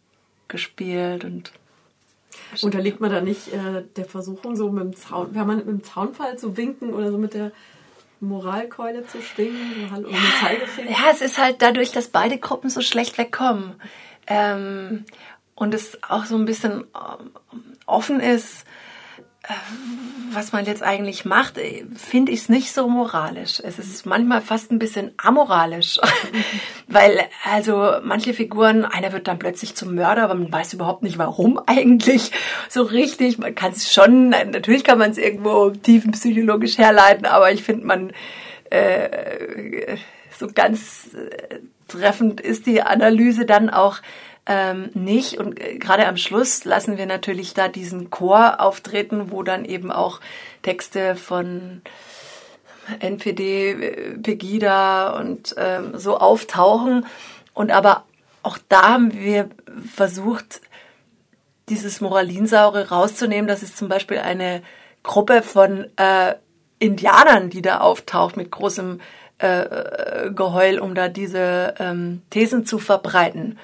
gespielt 0.48 1.24
und 1.24 1.52
Unterliegt 2.60 3.00
man 3.00 3.10
da 3.10 3.20
nicht 3.20 3.48
äh, 3.48 3.82
der 3.96 4.04
Versuchung, 4.04 4.56
so 4.56 4.70
mit 4.70 4.84
dem 4.84 4.96
Zaun, 4.96 5.34
wenn 5.34 5.46
man 5.46 5.58
mit 5.58 5.66
dem 5.66 5.84
Zaunfall 5.84 6.38
zu 6.38 6.56
winken 6.56 6.92
oder 6.92 7.10
so 7.10 7.18
mit 7.18 7.34
der 7.34 7.52
Moralkeule 8.20 9.06
zu 9.06 9.22
schwingen, 9.22 9.74
so 9.80 9.90
Hallo, 9.90 10.08
mit 10.08 10.16
dem 10.16 10.40
Zeigefinger? 10.40 10.90
Ja, 10.90 11.10
es 11.10 11.22
ist 11.22 11.38
halt 11.38 11.60
dadurch, 11.60 11.92
dass 11.92 12.08
beide 12.08 12.38
Gruppen 12.38 12.70
so 12.70 12.80
schlecht 12.80 13.18
wegkommen. 13.18 13.74
Ähm, 14.26 15.04
und 15.54 15.74
es 15.74 15.98
auch 16.02 16.24
so 16.24 16.36
ein 16.36 16.44
bisschen 16.44 16.84
ähm, 16.94 17.30
offen 17.86 18.20
ist, 18.20 18.64
was 20.34 20.52
man 20.52 20.64
jetzt 20.64 20.82
eigentlich 20.82 21.24
macht, 21.24 21.58
äh, 21.58 21.84
finde 21.96 22.32
ich 22.32 22.40
es 22.40 22.48
nicht 22.48 22.72
so 22.72 22.88
moralisch. 22.88 23.60
Es 23.62 23.78
ist 23.78 24.06
manchmal 24.06 24.40
fast 24.40 24.70
ein 24.70 24.78
bisschen 24.78 25.12
amoralisch. 25.16 25.98
Weil 26.88 27.20
also 27.50 27.96
manche 28.02 28.34
Figuren, 28.34 28.84
einer 28.84 29.12
wird 29.12 29.28
dann 29.28 29.38
plötzlich 29.38 29.74
zum 29.74 29.94
Mörder, 29.94 30.24
aber 30.24 30.34
man 30.34 30.52
weiß 30.52 30.74
überhaupt 30.74 31.02
nicht 31.02 31.18
warum 31.18 31.60
eigentlich 31.66 32.32
so 32.68 32.82
richtig. 32.82 33.38
Man 33.38 33.54
kann 33.54 33.72
es 33.72 33.92
schon, 33.92 34.30
natürlich 34.30 34.84
kann 34.84 34.98
man 34.98 35.10
es 35.10 35.18
irgendwo 35.18 35.70
tiefenpsychologisch 35.70 36.78
herleiten, 36.78 37.26
aber 37.26 37.52
ich 37.52 37.62
finde, 37.62 37.86
man 37.86 38.12
äh, 38.70 39.96
so 40.38 40.48
ganz 40.52 41.10
äh, 41.14 41.58
treffend 41.88 42.40
ist 42.40 42.66
die 42.66 42.82
Analyse 42.82 43.44
dann 43.44 43.70
auch 43.70 43.98
ähm, 44.46 44.90
nicht. 44.94 45.38
Und 45.38 45.60
äh, 45.60 45.78
gerade 45.78 46.06
am 46.06 46.16
Schluss 46.16 46.64
lassen 46.64 46.98
wir 46.98 47.06
natürlich 47.06 47.54
da 47.54 47.68
diesen 47.68 48.10
Chor 48.10 48.60
auftreten, 48.60 49.30
wo 49.30 49.42
dann 49.42 49.64
eben 49.64 49.90
auch 49.90 50.20
Texte 50.62 51.16
von 51.16 51.82
NPD, 53.00 53.70
äh, 53.70 54.18
Pegida 54.18 55.18
und 55.18 55.54
ähm, 55.56 55.98
so 55.98 56.18
auftauchen. 56.18 57.06
Und 57.54 57.70
aber 57.70 58.04
auch 58.42 58.58
da 58.68 58.88
haben 58.88 59.12
wir 59.14 59.50
versucht, 59.94 60.60
dieses 61.68 62.00
Moralinsaure 62.00 62.88
rauszunehmen. 62.88 63.46
Das 63.46 63.62
ist 63.62 63.76
zum 63.76 63.88
Beispiel 63.88 64.18
eine 64.18 64.62
Gruppe 65.02 65.42
von 65.42 65.86
äh, 65.96 66.34
Indianern, 66.78 67.50
die 67.50 67.62
da 67.62 67.78
auftaucht 67.78 68.36
mit 68.36 68.50
großem 68.50 69.00
äh, 69.38 70.30
Geheul, 70.30 70.80
um 70.80 70.94
da 70.94 71.08
diese 71.08 71.74
ähm, 71.78 72.22
Thesen 72.30 72.66
zu 72.66 72.78
verbreiten. 72.78 73.58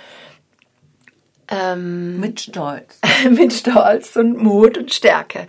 Ähm, 1.49 2.21
Mit 2.21 2.41
Stolz. 2.41 3.01
mit 3.31 3.53
Stolz 3.53 4.17
und 4.17 4.37
Mut 4.37 4.77
und 4.77 4.93
Stärke. 4.93 5.47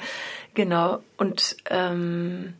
Genau. 0.53 1.03
Und 1.17 1.57
ähm, 1.69 2.53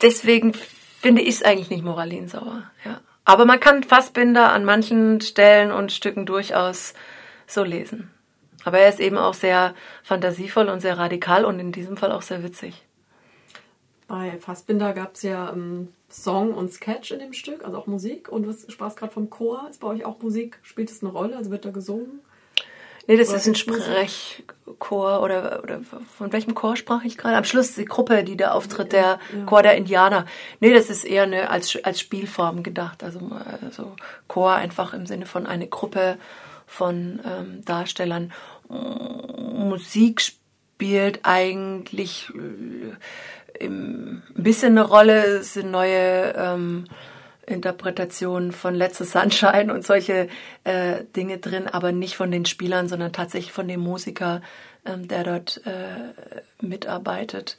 deswegen 0.00 0.54
finde 0.54 1.22
ich 1.22 1.36
es 1.36 1.42
eigentlich 1.42 1.70
nicht 1.70 1.84
moralinsauer. 1.84 2.62
Ja. 2.84 3.00
Aber 3.24 3.44
man 3.44 3.58
kann 3.58 3.82
Fassbinder 3.82 4.52
an 4.52 4.64
manchen 4.64 5.20
Stellen 5.20 5.72
und 5.72 5.90
Stücken 5.90 6.26
durchaus 6.26 6.94
so 7.46 7.64
lesen. 7.64 8.10
Aber 8.64 8.78
er 8.78 8.88
ist 8.88 9.00
eben 9.00 9.18
auch 9.18 9.34
sehr 9.34 9.74
fantasievoll 10.02 10.68
und 10.68 10.80
sehr 10.80 10.98
radikal 10.98 11.44
und 11.44 11.58
in 11.58 11.72
diesem 11.72 11.96
Fall 11.96 12.12
auch 12.12 12.22
sehr 12.22 12.42
witzig. 12.42 12.85
Bei 14.08 14.38
Fassbinder 14.38 14.92
gab 14.92 15.14
es 15.14 15.22
ja 15.22 15.52
ähm, 15.52 15.88
Song 16.08 16.54
und 16.54 16.72
Sketch 16.72 17.10
in 17.10 17.18
dem 17.18 17.32
Stück, 17.32 17.64
also 17.64 17.76
auch 17.78 17.86
Musik. 17.86 18.28
Und 18.28 18.46
was 18.46 18.70
Spaß 18.70 18.94
gerade 18.96 19.12
vom 19.12 19.30
Chor? 19.30 19.66
Ist 19.68 19.80
bei 19.80 19.88
euch 19.88 20.04
auch 20.04 20.20
Musik? 20.22 20.58
Spielt 20.62 20.90
es 20.90 21.02
eine 21.02 21.10
Rolle? 21.12 21.36
Also 21.36 21.50
wird 21.50 21.64
da 21.64 21.70
gesungen? 21.70 22.20
Nee, 23.08 23.16
das 23.16 23.28
Oder 23.28 23.38
ist 23.38 23.46
ein? 23.46 23.54
Sprechchor 23.54 25.22
oder, 25.22 25.60
oder 25.62 25.80
von 26.16 26.32
welchem 26.32 26.54
Chor 26.54 26.76
sprach 26.76 27.04
ich 27.04 27.16
gerade? 27.16 27.36
Am 27.36 27.44
Schluss 27.44 27.74
die 27.74 27.84
Gruppe, 27.84 28.24
die 28.24 28.36
da 28.36 28.50
auftritt, 28.52 28.92
der 28.92 29.20
Ja. 29.36 29.44
Chor 29.46 29.62
der 29.62 29.76
Indianer. 29.76 30.26
Nee, 30.58 30.74
das 30.74 30.90
ist 30.90 31.04
eher 31.04 31.22
eine, 31.22 31.50
als, 31.50 31.78
als 31.84 32.00
Spielform 32.00 32.62
gedacht. 32.64 33.04
Also, 33.04 33.20
also 33.62 33.94
Chor 34.26 34.54
einfach 34.54 34.92
im 34.92 35.06
Sinne 35.06 35.26
von 35.26 35.46
eine 35.46 35.68
Gruppe 35.68 36.18
von 36.66 37.20
ähm, 37.24 37.64
Darstellern. 37.64 38.32
Musik 38.68 40.20
spielt 40.20 41.20
eigentlich 41.22 42.30
äh, 42.34 43.45
ein 43.60 44.22
bisschen 44.34 44.78
eine 44.78 44.86
Rolle. 44.86 45.24
Es 45.24 45.54
sind 45.54 45.70
neue 45.70 46.34
ähm, 46.36 46.84
Interpretationen 47.46 48.52
von 48.52 48.74
Let's 48.74 48.98
Sunshine 48.98 49.72
und 49.72 49.84
solche 49.84 50.28
äh, 50.64 51.04
Dinge 51.14 51.38
drin, 51.38 51.68
aber 51.68 51.92
nicht 51.92 52.16
von 52.16 52.30
den 52.30 52.44
Spielern, 52.44 52.88
sondern 52.88 53.12
tatsächlich 53.12 53.52
von 53.52 53.68
dem 53.68 53.80
Musiker, 53.80 54.42
ähm, 54.84 55.06
der 55.08 55.24
dort 55.24 55.62
äh, 55.64 56.64
mitarbeitet. 56.64 57.56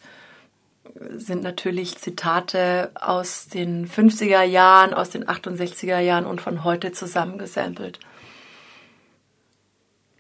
Sind 1.16 1.44
natürlich 1.44 1.98
Zitate 1.98 2.92
aus 2.96 3.48
den 3.48 3.88
50er 3.88 4.44
Jahren, 4.44 4.94
aus 4.94 5.10
den 5.10 5.26
68er 5.26 6.00
Jahren 6.00 6.26
und 6.26 6.42
von 6.42 6.64
heute 6.64 6.92
zusammengesampelt. 6.92 8.00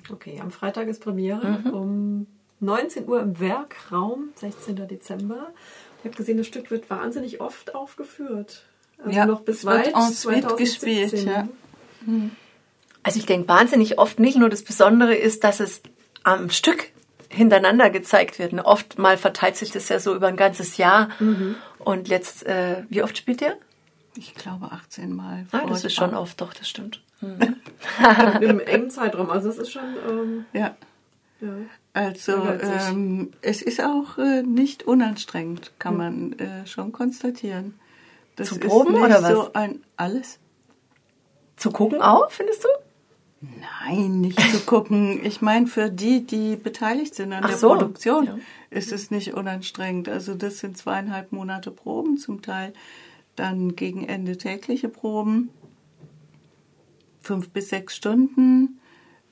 Okay, 0.09 0.39
am 0.41 0.51
Freitag 0.51 0.88
ist 0.88 1.01
Premiere 1.01 1.63
um 1.71 2.28
19 2.59 3.07
Uhr 3.07 3.21
im 3.21 3.39
Werkraum, 3.39 4.29
16. 4.35 4.87
Dezember. 4.87 5.49
Ich 5.99 6.05
habe 6.05 6.15
gesehen, 6.15 6.37
das 6.37 6.47
Stück 6.47 6.71
wird 6.71 6.89
wahnsinnig 6.89 7.41
oft 7.41 7.75
aufgeführt. 7.75 8.63
Also 8.97 9.11
Ja, 9.11 9.25
noch 9.25 9.41
bis 9.41 9.65
weit 9.65 9.87
en 9.93 10.11
suite 10.11 10.41
2017. 10.43 10.57
gespielt, 10.57 11.25
ja. 11.25 11.47
Also 13.03 13.19
ich 13.19 13.25
denke 13.25 13.47
wahnsinnig 13.47 13.99
oft 13.99 14.19
nicht 14.19 14.37
nur 14.37 14.49
das 14.49 14.63
Besondere 14.63 15.15
ist, 15.15 15.43
dass 15.43 15.59
es 15.59 15.81
am 16.23 16.49
Stück 16.49 16.89
hintereinander 17.29 17.89
gezeigt 17.89 18.39
wird. 18.39 18.53
Oft 18.65 18.97
mal 18.97 19.17
verteilt 19.17 19.55
sich 19.55 19.71
das 19.71 19.89
ja 19.89 19.99
so 19.99 20.15
über 20.15 20.27
ein 20.27 20.35
ganzes 20.37 20.77
Jahr. 20.77 21.09
Und 21.79 22.07
jetzt, 22.07 22.45
äh, 22.45 22.83
wie 22.89 23.03
oft 23.03 23.17
spielt 23.17 23.41
ihr? 23.41 23.57
Ich 24.15 24.33
glaube 24.33 24.71
18 24.71 25.15
Mal. 25.15 25.45
Ah, 25.51 25.65
das 25.67 25.83
ist 25.85 25.93
schon 25.93 26.15
oft, 26.15 26.41
doch, 26.41 26.53
das 26.53 26.67
stimmt. 26.67 27.01
Im 27.21 28.59
engen 28.59 28.89
Zeitraum. 28.89 29.29
Also 29.29 29.49
es 29.49 29.57
ist 29.57 29.71
schon. 29.71 29.83
Ähm, 30.09 30.45
Ja. 30.53 30.75
Ja. 31.41 31.55
Also 31.93 32.33
Ehrgeizig. 32.33 32.89
ähm, 32.91 33.31
es 33.41 33.61
ist 33.61 33.81
auch 33.81 34.17
äh, 34.17 34.43
nicht 34.43 34.83
unanstrengend, 34.83 35.71
kann 35.79 35.97
man 35.97 36.33
äh, 36.33 36.67
schon 36.67 36.91
konstatieren. 36.91 37.79
Das 38.35 38.49
Zu 38.49 38.55
ist 38.55 38.67
proben 38.67 38.93
nicht 38.93 39.03
oder 39.03 39.23
was? 39.23 39.31
so 39.31 39.53
ein 39.53 39.83
alles. 39.95 40.39
Zu 41.55 41.71
gucken 41.71 42.01
auch, 42.01 42.29
findest 42.29 42.63
du? 42.63 42.67
Nein, 43.41 44.21
nicht 44.21 44.39
zu 44.39 44.59
gucken. 44.61 45.23
Ich 45.23 45.41
meine, 45.41 45.67
für 45.67 45.89
die, 45.89 46.25
die 46.25 46.55
beteiligt 46.55 47.15
sind 47.15 47.33
an 47.33 47.43
Ach 47.43 47.49
der 47.49 47.57
so, 47.57 47.69
Produktion, 47.69 48.25
ja. 48.25 48.38
ist 48.69 48.91
es 48.91 49.11
nicht 49.11 49.33
unanstrengend. 49.33 50.09
Also 50.09 50.33
das 50.35 50.59
sind 50.59 50.77
zweieinhalb 50.77 51.31
Monate 51.31 51.71
Proben 51.71 52.17
zum 52.17 52.41
Teil, 52.41 52.73
dann 53.35 53.75
gegen 53.75 54.07
Ende 54.07 54.38
tägliche 54.38 54.89
Proben, 54.89 55.49
fünf 57.21 57.49
bis 57.49 57.69
sechs 57.69 57.95
Stunden. 57.95 58.79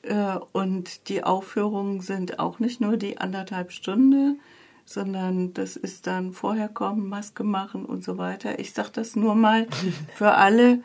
Äh, 0.05 0.37
und 0.51 1.09
die 1.09 1.23
Aufführungen 1.23 2.01
sind 2.01 2.39
auch 2.39 2.59
nicht 2.59 2.81
nur 2.81 2.97
die 2.97 3.17
anderthalb 3.17 3.71
Stunden, 3.71 4.39
sondern 4.85 5.53
das 5.53 5.75
ist 5.75 6.05
dann 6.05 6.31
vorher 6.31 6.69
kommen, 6.69 7.09
Maske 7.09 7.43
machen 7.43 7.85
und 7.85 8.03
so 8.03 8.17
weiter. 8.17 8.59
Ich 8.59 8.73
sage 8.73 8.89
das 8.93 9.15
nur 9.15 9.35
mal 9.35 9.67
für 10.15 10.33
alle, 10.33 10.79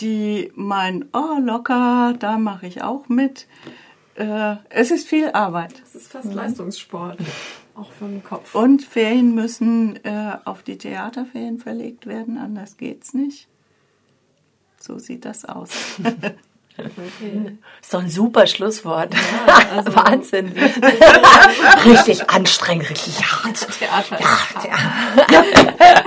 die 0.00 0.50
meinen, 0.54 1.08
oh 1.12 1.38
locker, 1.40 2.14
da 2.18 2.38
mache 2.38 2.66
ich 2.66 2.82
auch 2.82 3.08
mit. 3.08 3.46
Äh, 4.16 4.56
es 4.70 4.90
ist 4.90 5.06
viel 5.06 5.30
Arbeit. 5.30 5.82
Es 5.84 5.94
ist 5.94 6.10
fast 6.10 6.32
Leistungssport, 6.32 7.18
auch 7.74 7.92
für 7.92 8.06
den 8.06 8.24
Kopf. 8.24 8.54
Und 8.54 8.82
Ferien 8.82 9.34
müssen 9.34 10.02
äh, 10.04 10.38
auf 10.44 10.62
die 10.62 10.78
Theaterferien 10.78 11.58
verlegt 11.58 12.06
werden, 12.06 12.38
anders 12.38 12.76
geht's 12.76 13.12
nicht. 13.12 13.48
So 14.80 14.98
sieht 14.98 15.24
das 15.24 15.44
aus. 15.44 15.70
Okay. 16.76 17.56
Ist 17.80 17.94
doch 17.94 18.00
ein 18.00 18.10
super 18.10 18.48
Schlusswort. 18.48 19.14
Ja, 19.14 19.58
also 19.76 19.94
Wahnsinn. 19.94 20.52
richtig 21.84 22.28
anstrengend, 22.30 22.90
richtig 22.90 23.24
hart. 23.24 23.66
Theater. 23.78 24.18
Ja, 24.20 25.44
ja. 25.78 26.03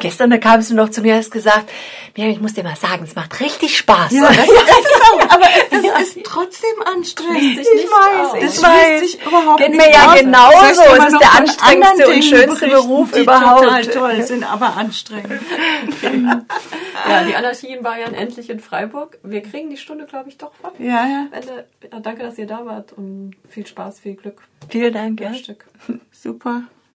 Gestern 0.00 0.30
da 0.30 0.38
kamst 0.38 0.70
du 0.70 0.74
noch 0.74 0.90
zu 0.90 1.02
mir 1.02 1.14
und 1.14 1.20
hast 1.20 1.30
gesagt, 1.30 1.70
Miriam, 2.16 2.32
ich 2.32 2.40
muss 2.40 2.54
dir 2.54 2.64
mal 2.64 2.76
sagen, 2.76 3.04
es 3.04 3.14
macht 3.14 3.40
richtig 3.40 3.76
Spaß. 3.76 4.12
Ja, 4.12 4.22
ja 4.32 4.42
auch, 5.12 5.30
aber 5.30 5.46
es 5.70 6.16
ist 6.16 6.24
trotzdem 6.24 6.82
anstrengend. 6.84 7.58
Ich, 7.58 7.58
ich 7.58 7.86
weiß, 7.86 8.34
ich 8.38 8.44
es 8.44 8.62
weiß. 8.62 9.00
Sich 9.00 9.26
überhaupt 9.26 9.60
Geht 9.60 9.70
mir 9.70 9.90
ja 9.90 10.14
genauso. 10.14 10.82
Es 10.98 11.12
ist 11.12 11.20
der 11.20 11.38
anstrengendste 11.38 12.08
und 12.08 12.24
schönste 12.24 12.68
Beruf 12.68 13.12
die 13.12 13.20
überhaupt. 13.20 13.62
Total 13.62 13.86
toll 13.86 14.22
sind, 14.22 14.50
aber 14.50 14.76
anstrengend. 14.76 15.40
ja, 17.08 17.24
die 17.24 17.34
Anarchien 17.34 17.84
war 17.84 17.98
ja 17.98 18.06
endlich 18.06 18.50
in 18.50 18.60
Freiburg. 18.60 19.18
Wir 19.22 19.42
kriegen 19.42 19.70
die 19.70 19.76
Stunde, 19.76 20.06
glaube 20.06 20.28
ich, 20.28 20.38
doch 20.38 20.52
voll. 20.54 20.72
Ja, 20.78 21.06
ja. 21.06 21.26
Ende. 21.30 21.66
Danke, 22.02 22.22
dass 22.22 22.38
ihr 22.38 22.46
da 22.46 22.64
wart 22.64 22.92
und 22.92 23.36
viel 23.48 23.66
Spaß, 23.66 24.00
viel 24.00 24.14
Glück. 24.14 24.42
Vielen 24.68 24.92
Dank. 24.92 25.20
Ja. 25.20 25.34
Stück. 25.34 25.66
Super. 26.12 26.64